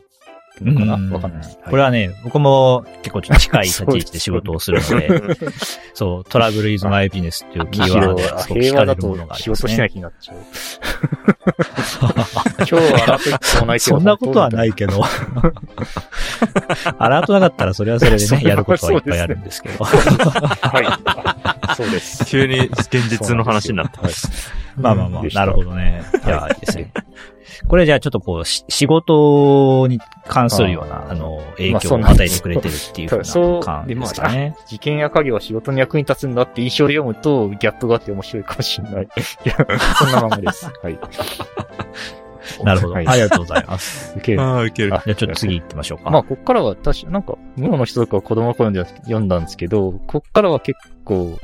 [0.61, 0.95] のかな？
[0.95, 1.59] うんわかんないです。
[1.69, 5.37] これはね、僕も結構近い立ち位置で 仕事をするので、
[5.93, 9.67] そう、トラブルイズマイビジネスっていうキーワードがすごく惹平和だとかれるものがあり仕ますね。
[9.67, 10.37] 事してない気になっちゃう。
[12.57, 13.79] 今日は。
[13.79, 15.03] そんなことはないけど。
[16.97, 19.83] アラートなかったらそれはそれでね、やることはいっぱいあるんですけど。
[19.83, 21.75] はい。
[21.75, 22.25] そうです。
[22.25, 24.01] 急に現実の話になった。
[24.01, 24.13] はい。
[24.77, 26.03] まあまあまあなるほどね。
[26.25, 26.91] いや、はいいいですね。
[27.67, 34.55] これじゃあちょっとこう、し仕事に関するような、あの、影まあ響を与えてくれてるっていうふうそうな感じですでまあかね。
[34.67, 39.03] 事件や影は仕事に役に立つんだって印象で読むと、ギャップがあって面白いかもしれない。
[39.45, 39.55] いや、
[39.97, 40.69] そんなままです。
[40.81, 40.99] はい。
[42.63, 42.93] なるほど。
[42.93, 44.13] あはいりがとうございます。
[44.17, 44.41] 受ける。
[44.41, 44.93] ああ、ウケる。
[44.93, 46.09] あじゃあちょっと次行ってみましょうか。
[46.09, 51.39] まあ、こっからは確か、なんか、室の人とかは子供の頃に読んだんですけど、こっからは結構、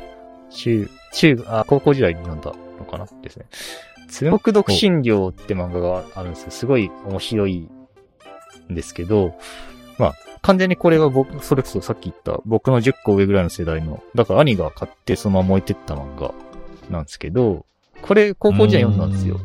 [0.51, 3.05] 中、中、あ、高校時代に読んだのかな？
[3.23, 3.45] ですね。
[4.11, 6.51] 鶴木独身寮って漫画があるんですよ。
[6.51, 7.69] すごい面白い
[8.69, 9.33] んですけど、
[9.97, 16.33] まあ、完全にこれは僕、それこそさっき言った僕の10個上ぐらいの世代の、だから兄が買ってそのまま置いてった漫画
[16.89, 17.65] なんですけど、
[18.01, 19.39] これ高校時代読んだんですよ。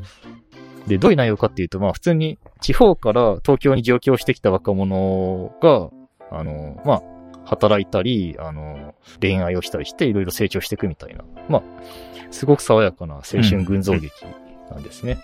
[0.86, 5.90] で、どういう内容かっていうと、まあ普通に地方から東京に上京してきた若者が、
[6.30, 7.02] あの、まあ、
[7.44, 11.24] 働いたり、あの、恋愛をしたりしていろいろ成長していくみたいな。
[11.48, 11.62] まあ、
[12.32, 14.10] すごく爽やかな青春群像劇
[14.70, 15.18] なんですね。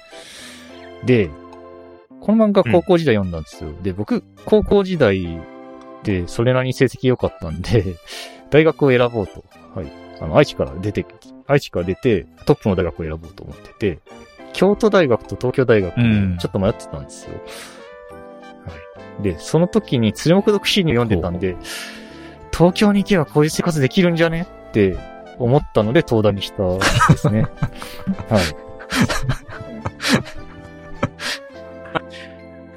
[1.05, 1.31] で、
[2.20, 3.72] この漫画高校時代読んだんですよ。
[3.83, 5.40] で、僕、高校時代
[6.05, 7.96] でそれなりに成績良かったんで、
[8.50, 9.44] 大学を選ぼうと。
[9.74, 9.92] はい。
[10.20, 11.05] あの、愛知から出て、
[11.46, 13.98] 愛知から出て、トップの大学を選ぼうと思ってて、
[14.52, 17.33] 京都大学と東京大学ちょっと迷ってたんですよ。
[17.33, 18.72] は
[19.20, 19.22] い。
[19.22, 21.57] で、その時に鶴木独身に読んでたんで、
[22.52, 24.96] 東京に行けばこういう生活できるんじゃねって
[25.38, 26.85] 思ったので東大にしたんで
[27.16, 27.46] すね。
[28.28, 28.71] はい。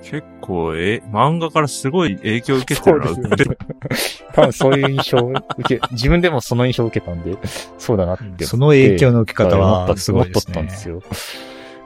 [0.04, 3.08] 結構、え、漫画からすごい影響を受けてるな。
[3.08, 3.58] そうですね
[4.34, 7.38] 多分そういう印象を受け、 自分でもその印象を受けたんで、
[7.78, 8.45] そうだなって。
[8.45, 10.95] その影響の受け方は思ったすごいです思っとったんですね。
[10.95, 11.04] よ。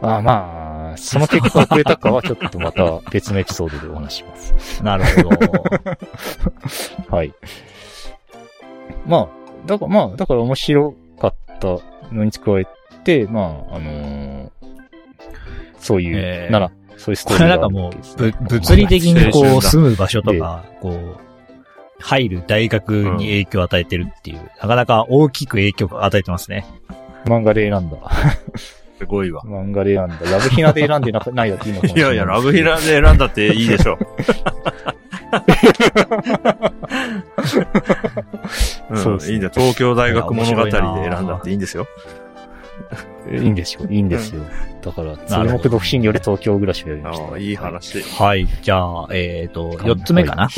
[0.01, 4.83] ああまあ、その結果遅れたかはちょっとまた別のエピソードでお話します。
[4.83, 5.29] なるほど。
[7.15, 7.33] はい。
[9.05, 9.27] まあ、
[9.65, 11.67] だから、まあ、だから面白かった
[12.13, 12.71] のに加えて、
[13.29, 14.49] まあ、あのー
[15.79, 17.93] そういう、えーなら、そういうストこーリーがあるれなんかもう、
[18.49, 21.17] 物理的にこう、住む場所とか、こう、
[21.99, 26.65] 入る大学に影響を与えてるっていう、なかなか大きく影響を与えてますね。
[27.25, 27.97] 漫画で選んだ。
[28.99, 29.41] すごいわ。
[29.43, 30.15] 漫画で選んだ。
[30.29, 32.13] ラブヒナで選んでなないやっていいのかもしれない。
[32.13, 33.93] いやいや、ラブヒナで選んだっていいでしょ
[38.91, 38.97] う。
[38.97, 39.51] そうですねいいんだよ。
[39.53, 41.87] 東京大学物語で選んだっていいんですよ。
[43.31, 44.43] いいんですよ、いいんですよ。
[44.81, 47.25] だから、鶴木独身寮で東京暮らしをやりました。
[47.25, 48.01] ああ、いい話。
[48.01, 48.47] はい。
[48.61, 50.49] じゃあ、えっ、と、四つ目かな、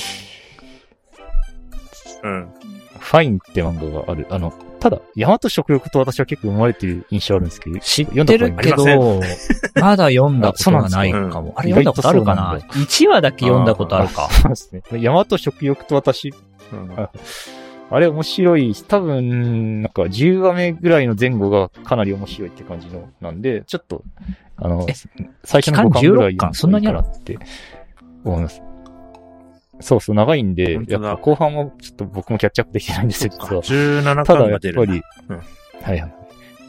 [2.23, 2.49] うん。
[2.99, 4.27] ファインって漫画がある。
[4.29, 11.53] あの、ただ、大和食欲と私は結構生まれてる印象あるんですけど、知ってるけ読んだど、まだ読んだことがないかも。
[11.55, 12.57] あれ読んだことあるかな？
[12.57, 14.29] 意 ?1 話だけ読んだことあるか。
[14.31, 14.81] そうですね。
[14.91, 16.34] 大和食欲と私、
[16.73, 17.10] うんあ
[17.91, 18.73] あれ面白い。
[18.88, 24.04] 多分、なんか10話目ぐらいの前後がかなり面白いって感じの、なんで、ちょっと、
[24.56, 24.93] あのえ、
[25.43, 26.10] 最初の5巻？
[26.10, 27.38] ぐらい期間16巻そんなにって
[28.23, 28.62] 思います。
[29.82, 33.62] そうそう、長いんでやっぱ後半もちょっと僕もキャッチアップできてないんですよ、実は。
[33.62, 34.86] 17ただ巻やっぱ。
[34.86, 36.13] り、うんはいはい。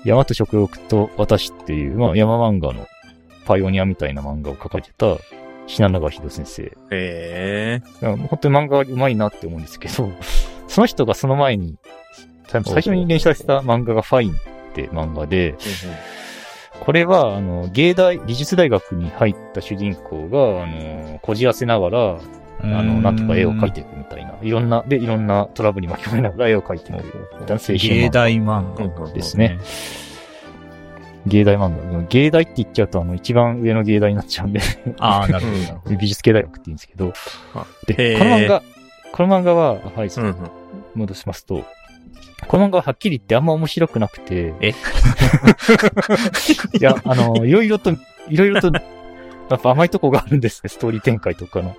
[0.05, 2.89] 大和食欲と私っていう、まあ山漫画の
[3.45, 5.19] パイオニアみたいな漫画を描かれてた、
[5.67, 6.63] 品永秀先生。
[6.63, 7.83] へえ。
[8.01, 10.11] いや本当に漫画うまいなって思うんですけど、
[10.73, 11.77] その人がその前に、
[12.49, 14.37] 最初に連載した漫画がファインっ
[14.75, 15.55] て漫画で、
[16.81, 22.19] これは、あの、芸大、美術大学に入った主人公が、あの、こじらせながら、
[22.63, 29.59] あの、なんとか絵を描いていくみたいな、いろんな、で、いろんなトラブルに巻き込まれながら絵を描いていくみたいな青春漫画芸大漫画ですね。
[31.27, 32.03] 芸大漫画。
[32.05, 34.61] 芸大って言っちゃうと、あの、一番上の芸大になっちゃうんで、
[34.99, 35.97] ああ、なるほど。
[35.97, 37.13] 美 術系大学って言うんですけど。
[37.55, 38.63] あ、で、この漫画、
[39.13, 40.62] この漫画は、はい、うんうん。
[40.95, 41.65] 戻しますと、
[42.49, 44.71] この漫画ははっきり言ってあんま面白くなくて、え？
[46.79, 47.91] いや、あの、いろいろと、
[48.29, 51.77] いろいろと、やっぱ甘いとこがあるんですね、ストーリー展開とかの。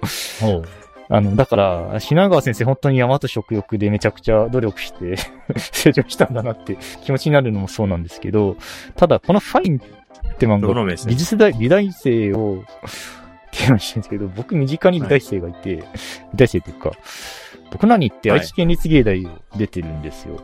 [1.09, 5.15] あの、だから、品川先生本当に大和食欲でめちゃくちゃ努力して
[5.57, 8.57] 成長したんだなって気持ちになるのもそうなんですけど、
[8.95, 12.63] ただこのファインって漫画、どの目線美術大、美大生を、
[13.53, 15.83] っていうのにしてるんですけど、僕身近に美大生がいて、美
[16.37, 16.91] 大生っていうか、
[17.73, 20.39] 僕らに行ってはい愛知県立芸大を出てるんですよ。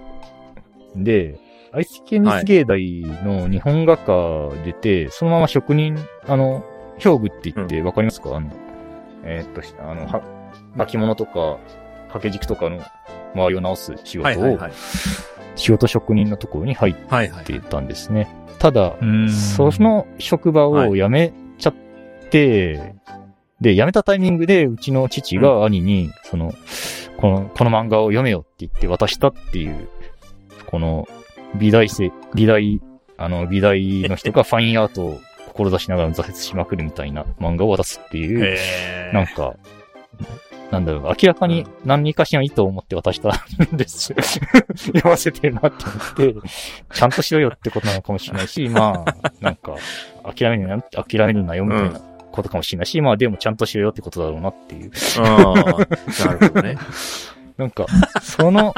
[0.96, 1.40] で、
[1.72, 6.66] 愛知県立芸大の日本画科出て、そのまま職人、あの、
[7.06, 8.52] 表具って言ってわかりますか、あの、
[9.24, 10.22] えーっと、あの、は
[10.76, 11.58] 巻物とか、
[12.08, 12.82] 掛け軸とかの
[13.36, 14.72] 周りを直す仕事をはいはいはい。
[15.56, 17.46] 仕事職人のところに入っはいはい。
[17.46, 18.28] てたんですね。
[18.58, 21.74] ただ、うーんその職場を辞めちゃっ
[22.32, 22.96] て、
[23.62, 26.54] で、辞めたタイミングで、うちの父が兄に、その、
[27.18, 29.90] この、この漫画を読めよって言って渡したっていう、
[30.66, 31.08] この、
[31.56, 32.82] 美大生、美大、
[33.18, 35.20] あの、美大の人が ファインアートを
[35.54, 39.56] 志しながら挫折しまくるみたいな漫画を渡すっていう、へなんか、
[40.72, 43.30] なんだろう、明らかに何かしら意図を持って渡した
[43.74, 44.14] んです。
[44.78, 45.86] 読ませてるなって
[46.18, 46.48] 思って、
[46.94, 49.76] ちゃんとしろよってことなのかもしれないし、まあ、なんか、
[50.24, 54.92] 諦めるな、諦めるなよみたいなことかもしれないし、まあでもちゃんとしろよってことだろうなっていう。
[55.20, 56.78] ああ、なるほどね。
[57.58, 57.86] なんか、
[58.22, 58.74] その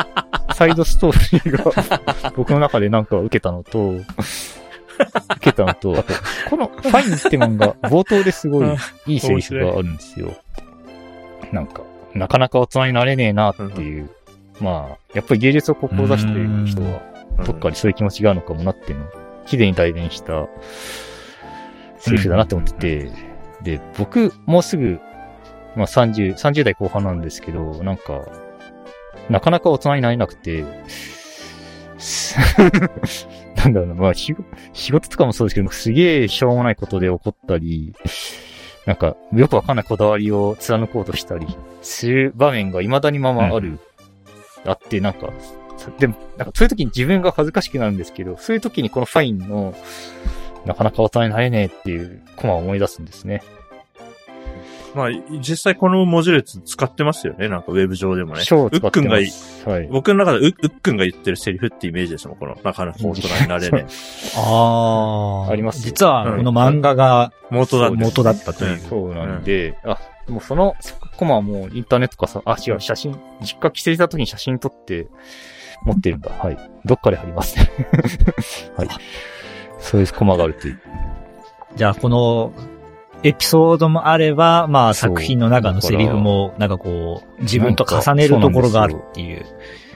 [0.53, 4.05] サイドストーリーが 僕の中でなんか受けたのと、受
[5.39, 6.13] けたのと、あと、
[6.49, 10.33] このファインって漫画、冒頭ですごいいいセリフがあるんですよ。
[11.51, 11.83] なんか、
[12.13, 14.09] なかなか大人になれねえなっていう。
[14.59, 17.01] まあ、やっぱり芸術を志している人は、
[17.45, 19.09] どっかにそういう気持ちがあるのかもなっていうのを、
[19.45, 20.47] 綺麗に代弁した
[21.97, 23.30] セリフだなって思ってて、
[23.63, 24.99] で、僕、もうすぐ、
[25.75, 28.21] まあ30、30代後半なんですけど、なんか、
[29.29, 30.65] なかなか大人になれなくて、
[31.97, 32.35] す
[33.55, 34.43] なんだろうな、まあ仕事、
[34.73, 37.93] 仕事とかもそうですけど、すげえしょうもないことで怒ったり、
[38.85, 41.47] なんか、よくわかんないこだわりを貫こうとしたり
[41.81, 43.79] する場面が未だにままある、
[44.65, 45.29] あって、なんか、
[45.99, 49.75] でも、なんかそういう時に自分が恥ずかしくなるんですけど、そういう時にこのファインの、
[50.65, 53.41] なかなか大人になれねえっていうコマを思い出すんですね。
[54.93, 57.47] まあ、実際この文字列使ってますよね。
[57.47, 58.43] なんかウェブ上でもね。
[58.43, 59.15] 章を使ってうっくんが。
[59.15, 59.21] は
[59.79, 59.87] い。
[59.89, 62.37] 僕の中でう、うっくんが言ってるセリフってイメージですもん。
[62.37, 63.85] この、なかなか大人になれね
[64.35, 65.51] ああ。
[65.51, 67.55] ありますよ実は、この漫画がえ。
[67.55, 67.97] 元だって。
[67.97, 68.79] 元だったという。
[68.79, 69.97] そうなんで、あ、
[70.27, 70.75] もうその
[71.17, 75.07] コマはもうインターネットかさ、あ、違う、写真、実家帰省した時に写真撮って
[75.85, 76.31] 持ってるんだ。
[76.31, 76.57] はい。
[76.85, 77.69] どっかで貼りますね。
[78.75, 78.87] はい。
[79.81, 80.79] そういうコマがあるという。
[81.75, 82.53] じゃあ、この、
[83.23, 89.45] エピソードもあれば、まあ作品の中のセリフも、なんかこう、自分と重ねるところがあるっていう。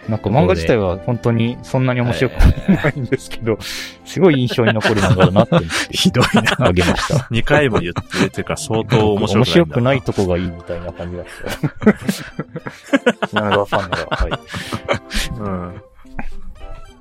[0.09, 3.57] なんか漫画自体は本当にそんなに面白くないんですけど、
[4.05, 5.65] すごい印象に残る漫画だなって
[5.97, 6.67] ひどいな。
[6.67, 7.27] あげました。
[7.31, 9.37] 2回も言って、てか相当面白くない。
[9.37, 11.25] 面白くないとこがいいみたいな感じだっ
[13.19, 13.27] た。
[13.27, 14.31] 品川ファンなら、はい。
[15.41, 15.81] うん。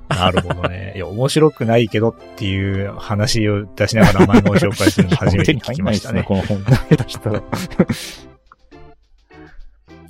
[0.09, 0.93] なるほどね。
[0.97, 6.23] いや、面白くないけどっていう話を出しながら漫画を紹介するの初めて聞きましたね。
[6.27, 6.63] この本。
[6.63, 7.41] 下手したら。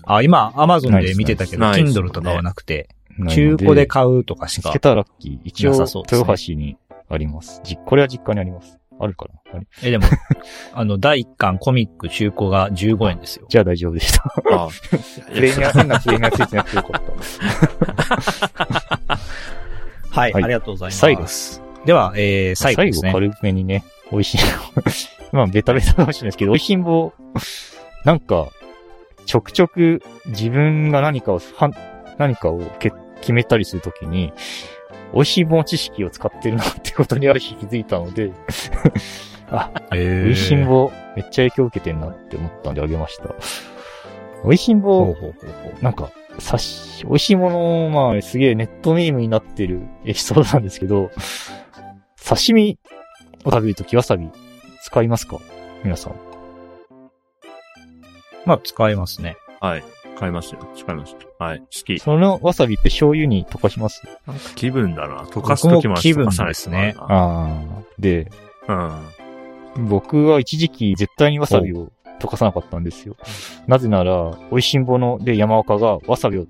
[0.07, 2.89] あ、今、アマゾンで見てたけど、Kindle とかはなくて、
[3.29, 4.79] 中古で買うとかしか見つけ。
[4.79, 5.39] たらラッキー。
[5.43, 6.77] 一応、豊橋に
[7.09, 7.61] あります。
[7.63, 8.77] じこれは実家にあります。
[8.99, 10.05] あるかなあれえ、でも、
[10.73, 13.45] あの、第1巻コミック中古が15円ですよ。
[13.49, 14.23] じゃあ大丈夫でした。
[14.51, 14.69] あ
[15.33, 17.01] プレミア、変なプレミアついてなくてよかっ
[19.07, 19.19] た。
[20.15, 20.99] はい、はいありがとうございます。
[20.99, 21.61] 最後です。
[21.85, 23.11] では、えー、最後ですね。
[23.11, 24.37] 軽めにね、美味しい。
[25.33, 27.11] まあ、ベタベタかもしれないですけど、美味しんぼ、
[28.05, 28.47] なんか、
[29.25, 31.69] ちょくちょく自分が何かを、は
[32.17, 34.31] 何かをけ決めたりするときに、
[35.13, 38.31] 美味しい棒知識を使ってるなってことにある日気づいたので、
[39.51, 43.35] あ、えー美味しんぼめっちゃ影響を受けてんなって思ったんであげました。
[44.43, 45.83] 美味しんぼほう、ほうほうほう。
[45.83, 51.11] なんか、さし、美味しいもの、まあ、すげえネットミームになってるエピソードなんですけど、
[52.27, 52.77] 刺身
[53.43, 54.29] を食べるときわさび
[54.83, 55.39] 使いますか？
[55.83, 56.15] 皆さん。
[58.45, 59.37] まあ、使いますね。
[59.59, 59.83] はい。
[60.17, 60.67] 買いましたよ。
[60.75, 61.43] 使いました。
[61.43, 61.59] はい。
[61.59, 61.99] 好き。
[61.99, 64.01] そのわさびって醤油に溶かします？
[64.25, 65.23] なんか気分だな。
[65.23, 67.83] 溶かすときも気分ですねあるああ。
[67.99, 68.31] で、
[68.67, 69.01] な。
[69.77, 73.15] 僕は一時期絶対にわさびを溶かさなかったんですよ。
[73.67, 76.45] なぜなら、美味しんぼので山岡がわさびを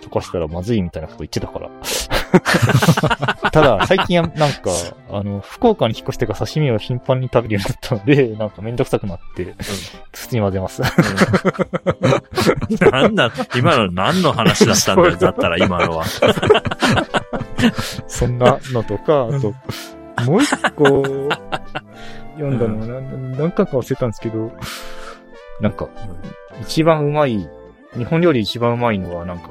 [0.00, 1.70] 溶かしたらまずいみたいなこと言ってたから。
[3.50, 4.70] ただ、最近はなんか、
[5.10, 9.54] あの、福岡に引っ越してから刺身を頻繁に食べるようになったので、なんかめんどくさくなって、
[10.12, 10.82] 普通に混ぜます。
[10.82, 10.84] う
[12.88, 12.90] ん。
[12.90, 15.16] なんだ、今の何の話だったんだよ。
[15.16, 16.04] だったら今のは。
[18.06, 19.54] そんなのとか、あと、
[20.24, 20.84] もう一個、
[22.36, 24.52] 読んだのは何何回か忘れたんですけど、
[25.60, 25.88] なんか、
[26.60, 27.48] 一番うまい、
[27.96, 29.50] 日本料理一番うまいのは、なんか、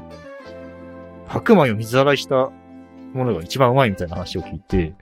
[1.26, 2.50] 白米を水洗いした
[3.12, 4.94] ものが一番うまいみたいな話を聞いて、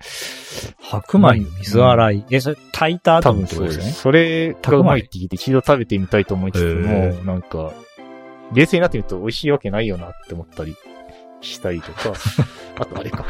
[0.81, 2.25] 白米の水洗い？
[2.31, 3.81] え、それ、炊いた後多の分そうですす。
[3.81, 3.93] ってことでね？
[3.93, 7.73] それがうまいって聞いて一度食べてみたいと思いつつへも、ーなんか、
[8.53, 10.77] 冷静になってみると美味しいわけないよなって思ったり
[11.41, 12.13] したりとか、
[12.79, 13.25] あとあれか。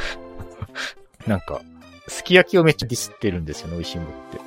[1.26, 1.60] なんか、
[2.08, 4.38] すき焼きをめっちゃディスってるんですよね、美味しいもんって。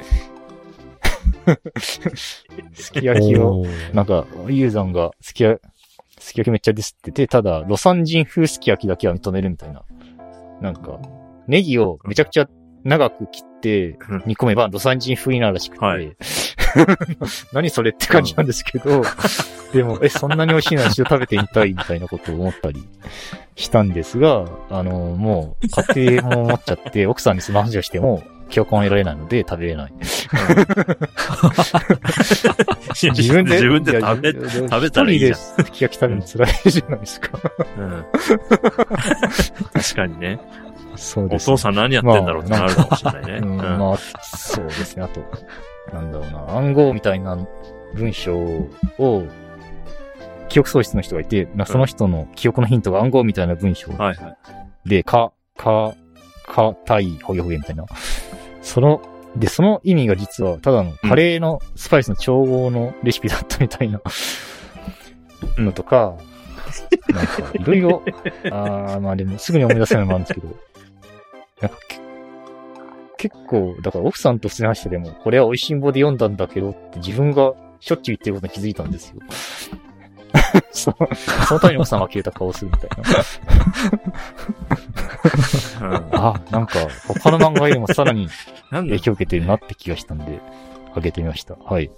[2.74, 5.62] すき焼きを、なんか、ユーザンがすき焼
[6.18, 9.84] き、すき焼きめっちゃディスってて、ただ、ロサン人風すき焼きだけは認めるみたいな。
[10.62, 11.00] なんか、
[11.48, 12.50] ネギをめちゃくちゃ
[12.84, 16.16] 長く切ってうん煮込めばロサン人風になるらしくて、はい。
[17.52, 19.02] 何それって感じなんですけど、
[19.74, 22.88] でも、え、そんなに美味しいなら一度食べてみたいみたいなことを思ったり
[23.56, 28.24] したんですが、あの、もう、家庭も持っちゃって、奥さんにその話をしても、
[28.54, 29.94] 共感を得られないので食べれない。
[32.96, 37.40] 自分で、自分で食べ、食べたらいいじゃん一人ですき焼き食べるの辛いじゃないですか。
[37.78, 38.06] うん。
[39.74, 40.40] 確かにね。
[40.94, 41.56] おそうです、ね。
[41.56, 43.34] 父さん何やってんだろうってなるかもしれないね。
[43.42, 45.04] うん、うんまあ、そうですね。
[45.04, 45.22] あと、
[45.94, 47.38] なんだろうな、暗号みたいな
[47.96, 49.24] 文章を、
[50.50, 54.30] 記憶喪失の人がいて、なその人の記憶のヒントが暗号みたいな文章はいは
[54.86, 54.90] い。
[54.90, 55.94] で、か、か、
[56.46, 57.86] か、たい、ほげほげみたいな。
[58.62, 59.02] その、
[59.36, 64.02] で、その意味が実は、ただのカレーのスパイスの調合のレシピだったみたいな、
[65.58, 66.18] のとか、
[67.10, 68.04] なんか、いろいろ、
[68.52, 70.48] あー、まあでもすぐに思い出せないのもあるんですけど、
[71.62, 72.00] なんかけ、
[73.18, 79.16] 結構、だから奥さんと普通に話してでも、これは美味しんぼで読んだんだけどって自分がしょっちゅう言ってることに気づいたんですよ。
[80.72, 80.96] そ
[81.48, 82.90] そのために奥さんは消えた顔をするみたい
[85.82, 86.06] な。
[86.14, 88.30] あ、なんか、他の漫画よりもさらに
[88.72, 90.40] 影響を受けてるなって気がしたんで、
[90.96, 91.56] あげてみました。
[91.56, 91.92] はい。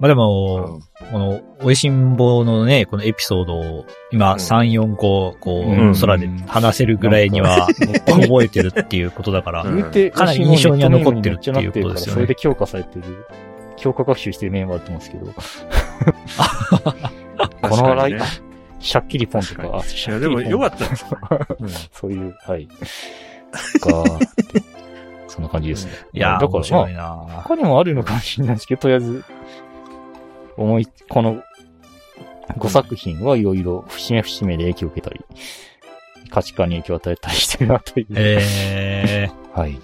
[0.00, 0.16] まあでう。
[0.16, 0.80] も、ん
[1.12, 5.90] この、美味しんぼのね、このエピソードを、今、3、4個、こう。
[5.90, 7.68] ん、空で話せるぐらいには、
[8.06, 9.10] 覚えてるっていう。
[9.10, 9.70] ことだから、か
[10.24, 11.72] なり印象には残ってるっていう。
[11.72, 13.26] ことですよねそれで強化されてる、
[13.76, 15.02] 強化学習してる面はあると思う。
[15.02, 15.34] んですけど、
[17.62, 21.06] この笑い、確かにねシャッキリポンとか、あ、いや、でも よかっったです。
[21.60, 22.66] うんそういう、はい。
[23.80, 24.04] か
[25.28, 25.92] そんな感じですね。
[26.12, 29.24] いやー、だから、まあ他にもあるのかもしれないですけど、とりあえず、
[30.56, 31.42] 思い、この
[32.58, 35.24] 5作品はいろいろ節目節目で影響を受けたり、
[36.30, 38.06] 価値観に影響を与えたりしてるなという。
[38.14, 39.78] えはい。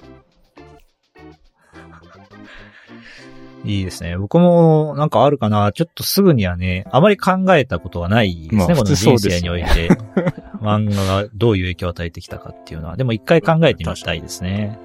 [3.67, 4.17] いいですね。
[4.17, 5.73] 僕も、なんかあるかな。
[5.73, 9.89] ちょっとすぐにはね、あまり考えたことはないですね、まあこの人生において。
[10.63, 14.79] 漫画がどういう影響を与えてきたかっていうのは、でも一回考えてみたいですね。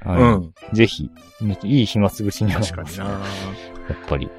[0.00, 0.54] はいうん。
[0.72, 1.10] ぜひ、
[1.64, 2.72] いい暇つぶしになります。
[2.72, 4.30] 確かになやっぱり。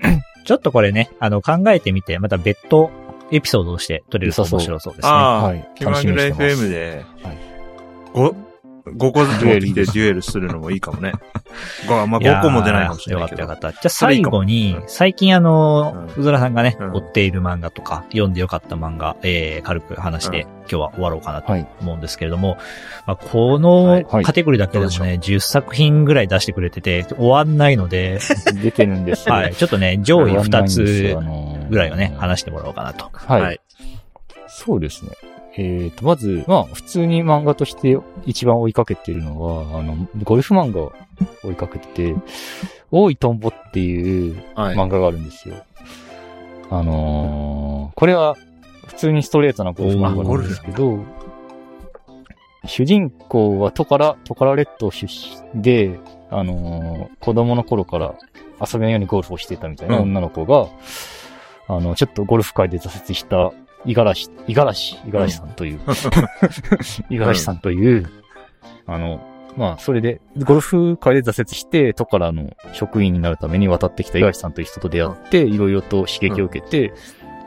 [0.44, 2.90] ちょっとこれね、あの、考えてみて、また別途
[3.32, 5.08] エピソードとして撮れると面白そうですね。
[5.08, 7.38] ああ、はい気まぐれ FM ではい、
[8.14, 8.34] 5、
[8.86, 11.12] 5個ずつ持ってきてデュエルするのもいいかもね。
[11.88, 13.42] ごまあ5個も出ないかもしれないけど。
[13.42, 13.80] よかったよかった。
[13.80, 21.66] じゃあ最後に、最近あの、ううずらさんがね、うん追っている漫画とか、読んでよかった漫画、えー、軽く話して、今日は終わろうかなとはい。
[21.80, 22.56] 思うんですけれども、
[23.06, 28.18] まあ、こはのいカテゴリーだけでもね、10作品ぐらい出してくれてて、終わんないので、
[28.62, 31.16] 出てるんですよはい、ちょっとね、上位2終わんないんですつ
[31.70, 33.10] ぐらいをね、話してもらおうかなと。
[33.12, 33.42] はい。
[33.42, 33.60] はい
[34.48, 35.10] そうですね。
[35.58, 40.92] えっ、と、まず、まあ、普通に漫画として一番追いかけてるのは、あの、ゴルフ漫画を
[41.42, 42.14] 追いかけてて、
[42.90, 44.76] 大いトンボっていうはい。
[44.76, 45.56] 漫画があるんですよ。
[46.70, 48.36] あのーこれは
[48.86, 50.98] 普通にストレートなゴルフ漫画なんですけど、
[52.66, 55.06] 主人公はトカラ、トカラ列島出
[55.54, 55.98] 身で、
[56.30, 58.14] あのー子供の頃から
[58.60, 60.66] 遊べないようにゴルフをしてたみたいなうん女の子が、
[61.68, 63.52] あの、ちょっとゴルフ界で挫折した、
[63.86, 68.06] 五十嵐、五十嵐、五十嵐さんという、 五十嵐さんという、
[68.86, 69.20] あの、
[69.56, 76.92] まあ、それで、ゴルフ界で挫折して、トカラの職員になるために渡ってきた五十嵐さんという人と出会って、いろいろと刺激を受けて、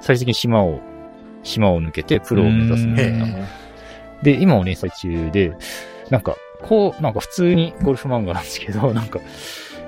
[0.02, 0.80] 最終的に島を、
[1.44, 3.26] 島を抜けてプロを目指すみたいな。
[3.26, 3.46] へ
[4.24, 5.54] で、今も連載中で、
[6.10, 9.20] なんか、こう、なんか普通にゴルフ漫画なんですけど、なんか、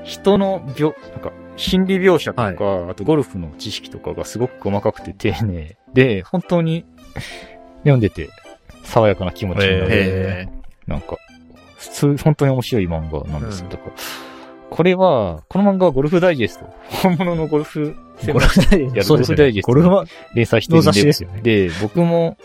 [0.03, 1.31] 人の病、なんか、
[1.61, 2.51] 心理描写とか、
[2.89, 6.85] あとゴルフの知識とかがすごく細かくて丁寧で、本当に
[7.79, 8.29] 読んでて
[8.83, 9.87] 爽やかな気持ちになる。
[9.91, 10.49] え。
[10.87, 11.17] なんか、
[11.77, 13.69] 普通、本当に面白い漫画なんですよ。
[13.71, 13.79] うん
[14.71, 16.65] これは、この漫画はゴルフダイジェスト。
[17.03, 17.93] 本物のゴルフ
[18.25, 19.13] ゴルフダイジェスト。
[19.15, 22.37] ゴルフダイジェストゴルフは、連載してるんの雑誌ですよねで、僕も、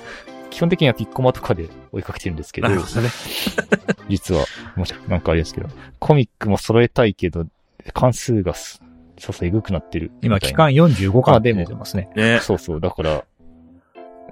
[0.51, 2.83] 基本的にはピッコマとかで追いかけてるんですけどどね。
[4.11, 4.45] 実は、
[4.75, 5.69] もしなんかあれですけど、
[6.01, 7.47] コミックも揃えたいけど、
[7.93, 8.83] 関数がす、
[9.19, 10.13] そうそう、えぐくなってる。
[10.23, 12.11] 今、期間45巻出てますね。
[12.17, 12.41] ね。
[12.43, 13.25] そうそう、だから、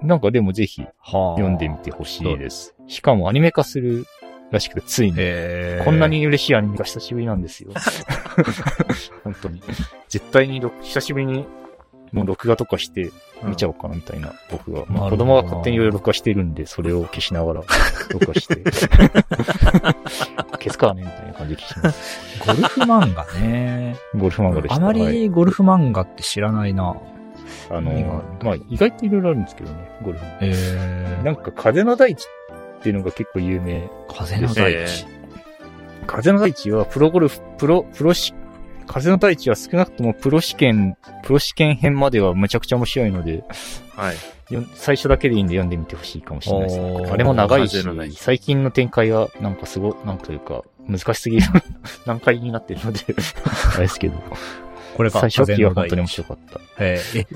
[0.03, 2.75] なんかでもぜひは読んでみてほしいです。
[2.87, 4.05] しかもアニメ化する
[4.51, 5.17] らしくて、ついに。
[5.19, 7.71] えーこんなに嬉しいアニメが久しぶりなんですよ。
[9.25, 9.63] 本当に。
[10.09, 11.47] 絶対に録、久しぶりに、
[12.13, 13.11] もう録画とかして
[13.43, 14.85] 見ちゃおうかなみたいな、僕が。
[14.87, 17.63] まあ、子供が勝手にいろいろ録画してるんで、それを消しながら
[18.11, 18.63] 録画して。
[20.65, 22.47] 消すからねみたいな感じで消します。
[22.47, 23.97] ゴルフ漫画ね。
[24.15, 24.77] ゴルフ漫画でした。
[24.77, 26.97] あまはいりゴルフ漫画って知らないな。
[27.71, 30.25] あのまあ、意外といろいろあるんですけどね、ゴルフ。
[30.41, 32.25] えなんか、風の大地
[32.79, 33.89] っていうのが結構有名。
[34.09, 35.07] 風の大え地。
[36.07, 38.35] 風の大地はプロゴルフ、プロ、プロし、
[38.87, 43.45] 風の大地は少なくともプロ試験、プロ試験編まではむちゃくちゃ面白いので、
[43.97, 44.17] はい。
[44.53, 46.79] よ最初だけでいいんで読んでみてほしいかもしれないです。
[46.79, 47.83] ねあれも長いし
[48.17, 51.47] 最近の展開はなんかすご、なんというか、難しすぎる
[52.07, 53.01] 難解になってるので、
[53.73, 54.15] あれですけど、
[54.97, 55.21] これか。
[55.21, 56.61] 最初期は本当に面白かった。
[56.79, 57.27] え、え？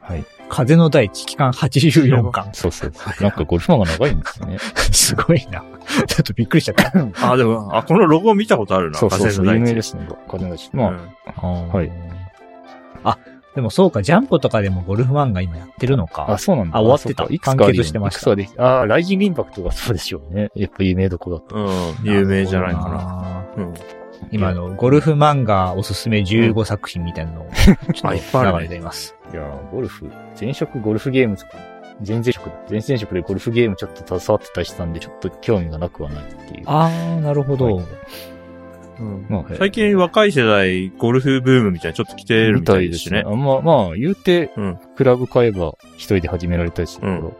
[0.00, 0.24] はい。
[0.48, 2.50] 風の大地期間84巻。
[2.52, 3.22] そうそうそう。
[3.22, 4.58] なんかゴルフ漫画長いんですよね。
[4.92, 5.64] すごいな。
[6.06, 7.32] ちょっとびっくりしちゃった。
[7.32, 8.98] あ、でも、あ、このロゴ見たことあるな。
[8.98, 10.70] そうそうそう、有風の大地名ですね、風の大地。
[10.72, 11.92] まあ、うんはい。
[13.04, 13.18] あ、
[13.54, 16.26] でもそうか、ジャンプとかでもゴルフ漫画今やってるのか。
[16.28, 16.78] あ、そうなんだ。
[16.78, 20.50] あ終わってたいくつか完結してましたいくつかできあ、ライジングインパクトがそうでしょうね。
[20.56, 21.54] やっぱ有名どこだと。
[21.54, 22.10] うん。
[22.10, 22.88] 有名じゃないかな。
[22.88, 23.44] な。
[23.56, 23.74] うん。
[24.32, 27.50] 今あの、ゴルフ漫画おすすめ15作品みたいなのを、
[27.94, 29.13] ちょっあいっぱいあるねと流れています。
[29.34, 30.08] いやーゴルフ、
[30.40, 31.58] 前職ゴルフゲームとか、
[32.06, 32.52] 前々職だ。
[32.70, 36.62] 前々職でゴルフゲームちょっと携わってたりしたんで、ちょっと興味がなくはないっていう。
[36.66, 37.76] あー、なるほど。
[37.76, 37.84] はい
[39.00, 43.30] うんまあ、最近若い世代、ゴルフブームみたいなちょっと来てるみたいですしねあ。
[43.30, 47.32] んま、まあ、言うて、うんクラブ買えば一人で始められたりするから、うん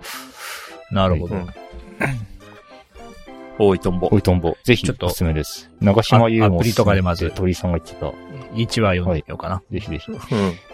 [0.90, 1.36] なるほど。
[1.36, 1.46] うん。
[3.58, 4.08] 多いとんぼ。
[4.10, 4.56] おいとんぼ。
[4.64, 5.70] ぜひ、ちょっとおすすめです。
[5.80, 8.06] 長島優もあアプリとかでまず鳥居さんが言ってた。
[8.54, 9.62] 1話読んでみようかな。
[9.70, 10.10] ぜひぜひ。
[10.10, 10.18] うん。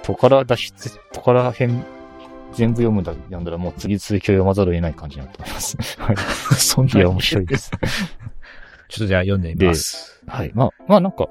[0.02, 1.84] トカラ脱出、トカラ編、
[2.52, 5.76] 全部読むだ、読んだらもう次続きを読まざるを得ない感じになってます。
[5.98, 6.16] はい。
[6.56, 7.70] そんいや、面白いです。
[8.88, 10.22] ちょっとじゃあ読んでみます。
[10.26, 10.50] はい。
[10.54, 11.28] まあ、まあなんか、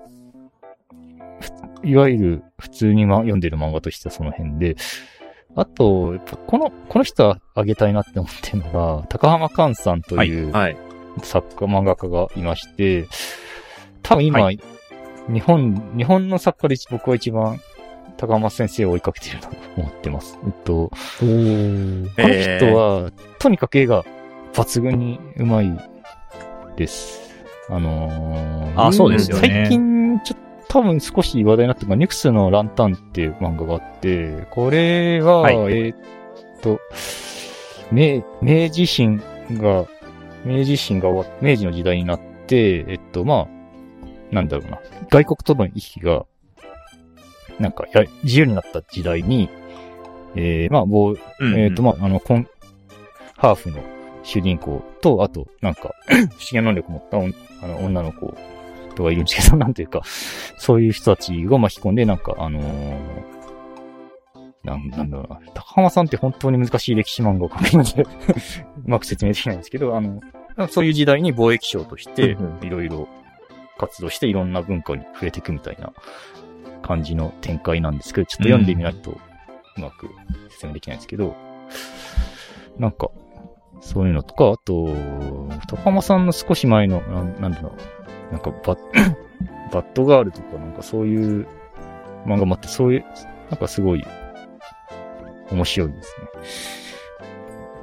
[1.82, 4.76] ふいわゆる普通にま読んでる漫画としてはその辺で、
[5.56, 10.78] あと、やっぱこの、この人はあげたいなって思ってるのが、高浜寛さんというはい。
[11.24, 13.08] 作家、漫画家がいまして、
[14.04, 17.60] 多分今、は日本、日本の作家で僕は一番
[18.18, 20.38] 高浜先生を追いかけてると思ってます。
[20.44, 20.90] えっと。
[20.90, 24.04] この人は、とにかく絵が
[24.54, 25.72] 抜群にうまい
[26.76, 27.30] です。
[27.70, 30.38] あのーあそうですよね最近、ちょっ
[30.68, 35.98] と多分少し話題になってるのが、ニクスのランタンっていう漫画があって、これは、はいえーっ
[36.62, 36.80] と、
[37.92, 39.22] 明、明治維新
[39.54, 39.86] が、
[40.46, 43.60] 明治維新が終わっ明治の時代になって、えっと、まあ、
[44.32, 44.80] なんだろうな。
[45.10, 46.26] 外国との行き来が、
[47.60, 49.50] なんか、や自由になった時代に、
[50.36, 51.18] えー、まあ、もう、
[51.58, 52.48] えっ、と、まあ、あの、コン、
[53.36, 53.82] ハーフの
[54.24, 57.18] 主人公と、あと、なんか、 不思議な能力を持った
[57.66, 58.36] あの女の子
[58.96, 60.02] とかいるんですけど、 なんていうか、
[60.58, 63.29] そういう人たちを巻き込んで、なんか、あのー
[64.64, 65.40] なんなんだろうな。
[65.54, 68.04] 高浜さんって本当に難しい歴史漫画を描くので、
[68.86, 70.20] うまく説明できないんですけど、あの、
[70.70, 73.08] そういう時代に貿易商としていろいろ
[73.78, 75.94] 活動していろんな文化に触れていくみたいな
[76.82, 79.18] 感じの展開なんですけど、ちょっと読んでみないとう
[79.82, 80.10] まく
[80.50, 81.36] 説明できないんですけど、
[82.78, 83.10] なんか、
[83.82, 84.94] そういうのとか、あと、
[85.70, 87.72] 高浜さんの少し前の、なんなんだろ
[88.30, 88.80] う、なんかバッ、
[89.72, 91.48] バッドガールとかなんかそういう
[92.26, 93.06] 漫画もあって、そういう、
[93.50, 94.04] なんかすごい
[95.52, 96.28] 面白いですね。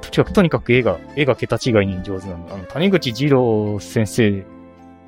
[0.01, 2.47] とにかく、とにかく絵が、絵が桁違いに上手なの。
[2.51, 4.45] あの、谷口二郎先生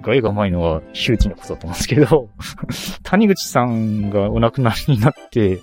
[0.02, 2.30] が絵が上手いのは周知のことだと思うんですけど、
[3.04, 5.60] 谷口さんがお亡くなりになって、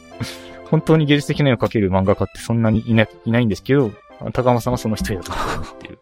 [0.71, 3.93] 本当に芸術的な絵を描ける漫画家ってそんなにいない、いないんですけど、
[4.33, 5.99] 高浜さんはその一人だと思ってる。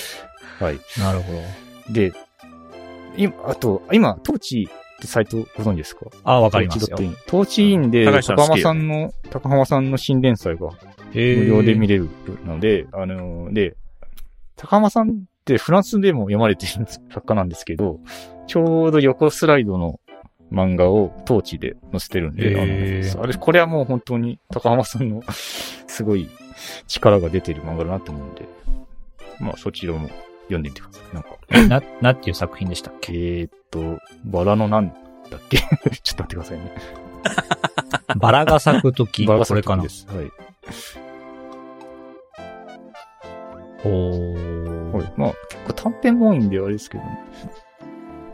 [0.60, 0.78] はい。
[0.98, 1.92] なるほど。
[1.92, 2.12] で、
[3.16, 4.68] 今、あと、今、トーチ
[5.02, 6.06] ってサイトご存知ですか？
[6.24, 6.96] あ、わかりますよ。
[7.26, 7.90] トーチイン。
[7.90, 10.70] で、高浜さんの、高浜さんの新連載が
[11.12, 12.08] へ無料で見れれる
[12.44, 13.76] ので、あのーで、
[14.56, 15.12] 高浜さんっ
[15.44, 17.98] てフランスでも読まれてる作家なんですけど、
[18.46, 19.98] ちょうど横スライドの
[20.52, 25.22] 漫画をトーチで載せてるんで、あのあれ、これはもう本当に高浜さんの
[25.86, 26.28] すごい
[26.86, 28.42] 力が出てる漫画だなと思うんで、
[29.40, 30.08] まあそちらも
[30.44, 31.14] 読んでみてください。
[31.14, 33.12] なんか、な、なんていう作品でしたっけ？
[33.12, 34.94] えーっと、バラのなんだ
[35.36, 35.58] っけ？
[36.02, 36.72] ちょっと待ってくださいね。
[38.16, 39.82] バラが咲くとき、バラがこれかな？
[39.82, 39.88] で。
[39.88, 40.06] す。
[40.08, 40.30] はい。
[43.84, 45.12] おーはい。
[45.16, 47.18] まあ、結構短編も多いんであれですけどね。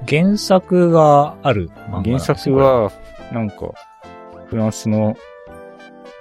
[0.06, 2.92] 原作がある漫画原作、は、
[3.32, 3.56] なんか、
[4.46, 5.16] フランスの、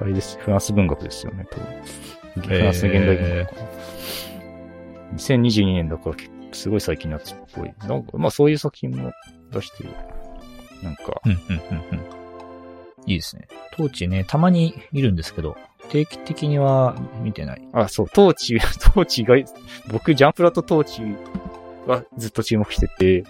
[0.02, 0.38] あれです。
[0.40, 1.58] フランス文学ですよね、多
[2.42, 2.48] 分。
[2.48, 3.68] フランスの現代文学かな。
[5.16, 7.74] 2022年だから結構すごい最近のやつっぽい。
[7.88, 9.12] なんか、まあそういう作品も
[9.52, 9.90] 出してる。
[10.84, 11.60] なんか、うん、うん、うん、
[11.92, 12.18] うん。
[13.06, 13.48] いいですね。
[13.72, 15.56] トーチね、たまにいるんですけど、
[15.90, 17.68] 定期的には見てない。
[17.74, 19.36] あ、そう、トーチ、 トーチが、
[19.92, 21.02] 僕、ジャンプラとトーチ
[21.90, 23.24] はずっと注目してて、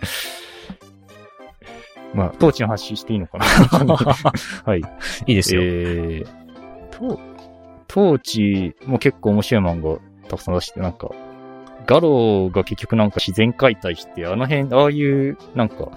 [2.14, 3.46] まあ、トーチの話していいのかな
[4.66, 4.82] はい。
[5.28, 5.62] いいですよ。
[5.62, 6.28] えー、
[6.90, 7.20] ト
[7.88, 11.12] トーチも結構面白い漫画たくさん出して、なんか、
[11.88, 15.90] ガロが結局なんか自然解体して、あの辺、ああいう、なんか、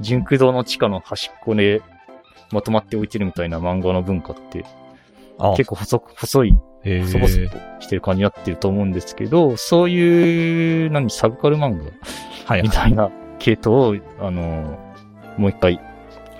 [0.00, 1.82] 純駆動の地下の端っこで
[2.52, 4.64] まとまって置いてるみたいな漫画の文化って、
[5.38, 6.54] あ結構細く、細い
[7.48, 11.90] としてる感じになってると思うんですけど、そういう、何、サブカル漫画
[12.46, 14.78] はい、みたいな系統を、あの、
[15.36, 15.80] もう一回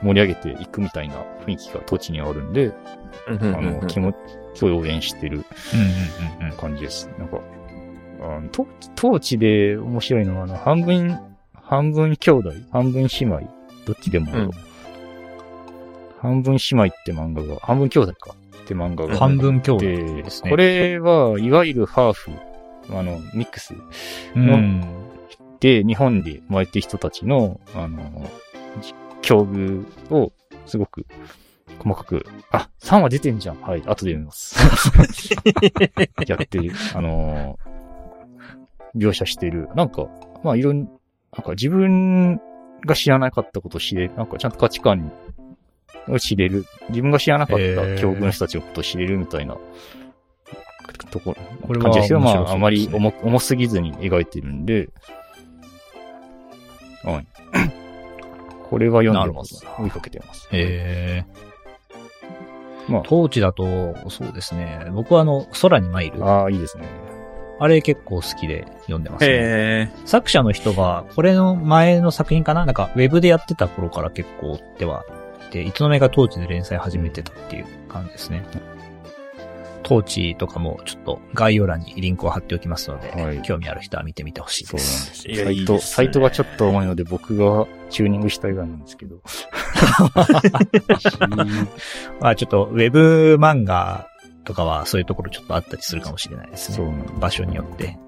[0.03, 2.73] 盛り上げていくみたいな雰囲気が土地にはあるんで、
[3.27, 4.15] あの、気持
[4.55, 5.45] ちを応援してる。
[6.57, 7.11] 感じです。
[7.19, 7.41] なんか、
[8.23, 11.19] あのトトーチで面白いのは、あの、半分、
[11.55, 13.41] 半分兄弟、半分姉妹、
[13.87, 14.51] どっちでもうん
[16.23, 20.51] 半分姉妹って漫画が、半分兄弟かって漫画が半分兄弟でですね。
[20.51, 22.31] これは、いわゆるハーフ、
[22.91, 23.75] あの、ミックス
[24.37, 24.85] うん。
[25.59, 28.31] で、日本で生まれてる人たちの、あの、
[28.81, 30.33] じ境遇を、
[30.67, 31.07] すごく、
[31.79, 33.61] 細かく、あ、3話出てんじゃん。
[33.61, 34.57] はい、後で読みます。
[36.29, 37.59] やってる、あの、
[38.97, 39.69] 描写してる。
[39.75, 40.07] なんか、
[40.43, 40.89] まあ、いろん、なん
[41.43, 42.41] か自分
[42.87, 44.15] が知らなかったことを知れる。
[44.17, 45.13] なんかちゃんと価値観
[46.09, 46.67] を知れる。
[46.91, 47.65] 自分が知らなかった
[47.97, 49.57] 境遇の人たちのことを知れるみたいな、
[51.13, 54.89] とここれは感じですけど、まあ、あまり重重すぎずに描いてるんで、
[57.05, 57.27] はい。
[58.71, 60.49] これは読んでます追いかけてます。
[60.51, 61.25] へ
[62.89, 63.03] まー。
[63.05, 64.91] 当時だと、そうですね。
[64.93, 66.25] 僕はあの、空に参る。
[66.25, 67.12] あ、ああ、いいですね。
[67.63, 69.31] あれ結構好きで読んでますね。
[69.33, 72.67] へ作者の人が、これの前の作品かな？
[72.67, 75.05] なんか、ウェブでやってた頃から結構追っては
[75.49, 78.45] いて、いつの間にか当時で連載始めてたっていう感じですね。
[79.85, 85.29] 当地とかもちょっと概要欄にリンクを貼っておきますので、はい興味ある人は見てみてほしいそうなんです。
[85.29, 85.37] です。
[85.37, 89.21] いやサイト、いいですねサイトがちょっと重いので、僕がチューニングしたいなんですけど。
[92.21, 94.09] まあちょっと、ウェブ漫画
[94.45, 96.77] とかはそういうところちょっとあったりするかもしれないですね。
[96.77, 97.99] そう場所によって。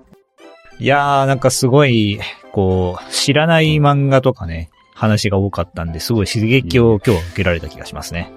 [0.78, 2.18] いやー、なんかすごい、
[2.52, 8.32] こう、知らない漫画とかね、話が多かったんで、すごい刺激を今日は受けられた気がしますね。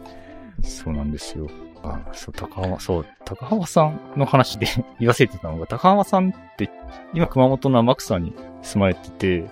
[0.63, 1.47] そうなんですよ。
[1.83, 4.67] あ、そう、高浜、そう、高浜さんの話で
[4.99, 6.69] 言わせてたのが、高浜さんって、
[7.13, 9.49] 今熊本の天草に住まれてて、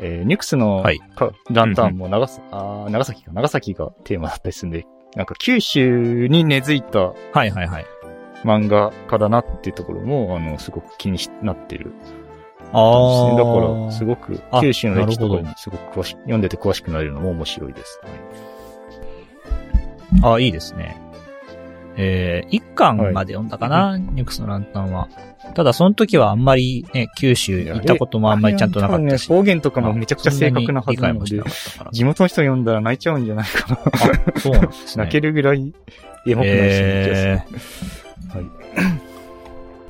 [0.00, 7.86] えーニュクスの、はいかランタンも長さ、あー長崎か、長崎がテーマだったりするんで、なんか九州に根付いたはいはいはい。
[8.44, 11.92] 漫画家だなっていうところも、あの、すごく気にしなってる
[12.72, 13.36] ああ。
[13.36, 18.00] だから、すごくあ、九州の歴史とかにすごく詳しく、読んでて詳しくなれるのも面白いです。
[20.22, 20.96] ああ、いいですね。
[22.00, 25.08] えー、一巻まで読んだかな、ニュクスのランタンは。
[25.54, 29.28] ただ、その時はあんまりね、九州行ったこともあんまりちゃんとなかったし。
[29.28, 31.42] ね、方言とかもめちゃくちゃ正確なはずなので。
[31.90, 33.78] 地元の人読んだら泣いちゃうんじゃないかな。
[34.34, 35.04] あ、そうなんですね。
[35.04, 35.72] 泣けるぐらい
[36.26, 38.46] エモくなるえーはい。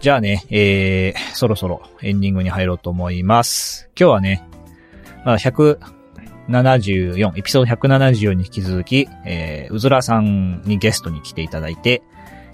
[0.01, 3.91] じゃあね、えー、そろそろエンディングに入ろうと思います。
[3.99, 4.49] 今日はね、
[5.25, 5.39] まあ、
[6.49, 12.03] 174、エピソード174に引き続き、えー、うずらさんにゲストに来ていただいて、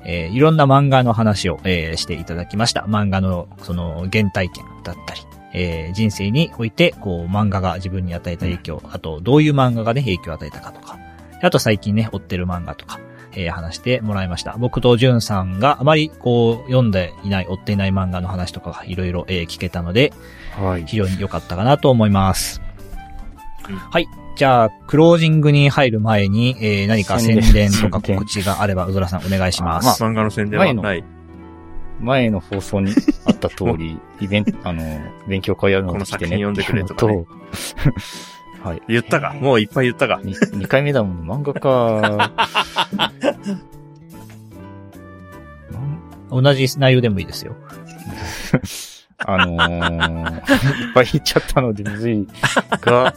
[0.05, 2.83] えー、いろんな漫画の話を、えー、していただきました。
[2.83, 5.21] 漫画の、その、原体験だったり、
[5.55, 10.99] えー、人生において、こう、漫画が自分に与えた影響、あと、どういう漫画がね、影響を与えたかとか、
[11.43, 13.01] あと最近ね、追ってる漫画とか、
[13.37, 14.57] えー話してもらいました。
[14.59, 20.13] 僕とジュンさんがあまりこう読んでいない、追っていない漫画の話とかがいろいろえー聞けたので、
[20.57, 20.85] はい。
[20.87, 22.64] 非常に良かったかなと思います。
[23.69, 24.09] うんはい。
[24.37, 30.03] じゃあ、クロージングに入る前に、えー何か宣宣伝伝とか告知があれば、うずらさんお願いしままあす。
[30.03, 31.05] 漫画の宣伝はない。
[32.01, 32.93] 前の放送に
[33.27, 34.83] あった通り、イベント、あの、
[35.29, 36.31] 勉強会やるのこので来てね。
[36.31, 37.25] 作品読んでくれとかね
[38.65, 38.83] はい。
[38.89, 40.21] 言ったかもういっぱい言ったか。
[40.23, 42.33] 2, 回目だもん、漫画家。
[46.31, 47.55] 同じ内容でもいいですよ。
[49.19, 52.27] あのー、いっぱい言っちゃったのでむずい
[52.81, 53.15] が、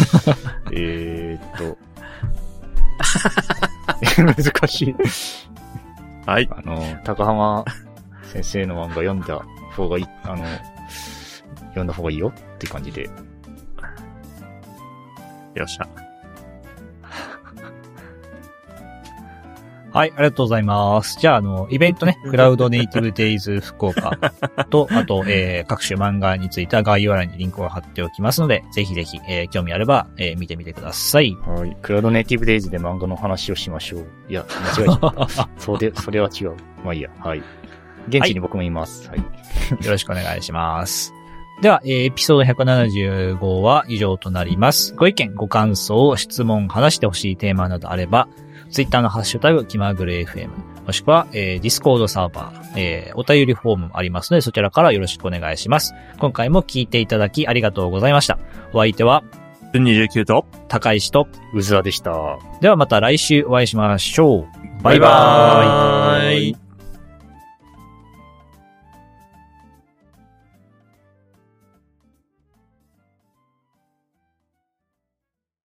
[0.72, 1.78] えーっと、
[4.42, 4.96] 難しい。
[6.26, 6.48] はい。
[6.50, 7.64] あの、高浜
[8.22, 9.42] 先生の漫画読んだ
[9.74, 10.44] 方がいい、あの、
[11.70, 13.08] 読んだ方がいいよって感じで。
[15.54, 16.01] よっしゃ。
[19.92, 21.18] はい、ありがとうございます。
[21.20, 24.16] じゃあ、あの、イベントね、 クラウドネイティブデイズ福岡
[24.70, 31.36] と、 あと、えー、各種漫画については概要欄にリンクを貼っておきますので、ぜひぜひ、えー、興味あれば、えー、見てみてください。
[31.46, 31.76] はい。
[31.82, 34.06] クラウドネイティブデイズで漫画の話をしましょう。
[34.30, 34.46] いや、
[34.78, 35.48] 間違えちゃった。
[35.60, 36.54] そうで、それは違う。
[36.82, 37.10] まあいいや。
[37.18, 37.42] はい。
[38.08, 39.10] 現地に僕もいます。
[39.10, 39.18] はい。
[39.18, 39.24] よ
[39.90, 41.12] ろしくお願いします。
[41.60, 44.94] では、えーエピソード175は以上となります。
[44.94, 48.26] ご意見、ご感想、質問、話してほしいテーマなどあれば、
[48.72, 50.48] ツイッターのハッシュタグ、気まぐれ FM、
[50.86, 55.94] もしくは、えー、ディスコードサーバー、えー、お便りフォームもありますので、そちらからよろしくお願いします。
[56.18, 58.38] 今回も聞いていただきありがとうございました。
[58.72, 59.22] お相手は、
[59.74, 62.38] 29と、高石と、うずらでした。
[62.60, 64.82] ではまた来週お会いしましょう。
[64.82, 66.42] バイバーイ。
[66.42, 66.71] バイバーイ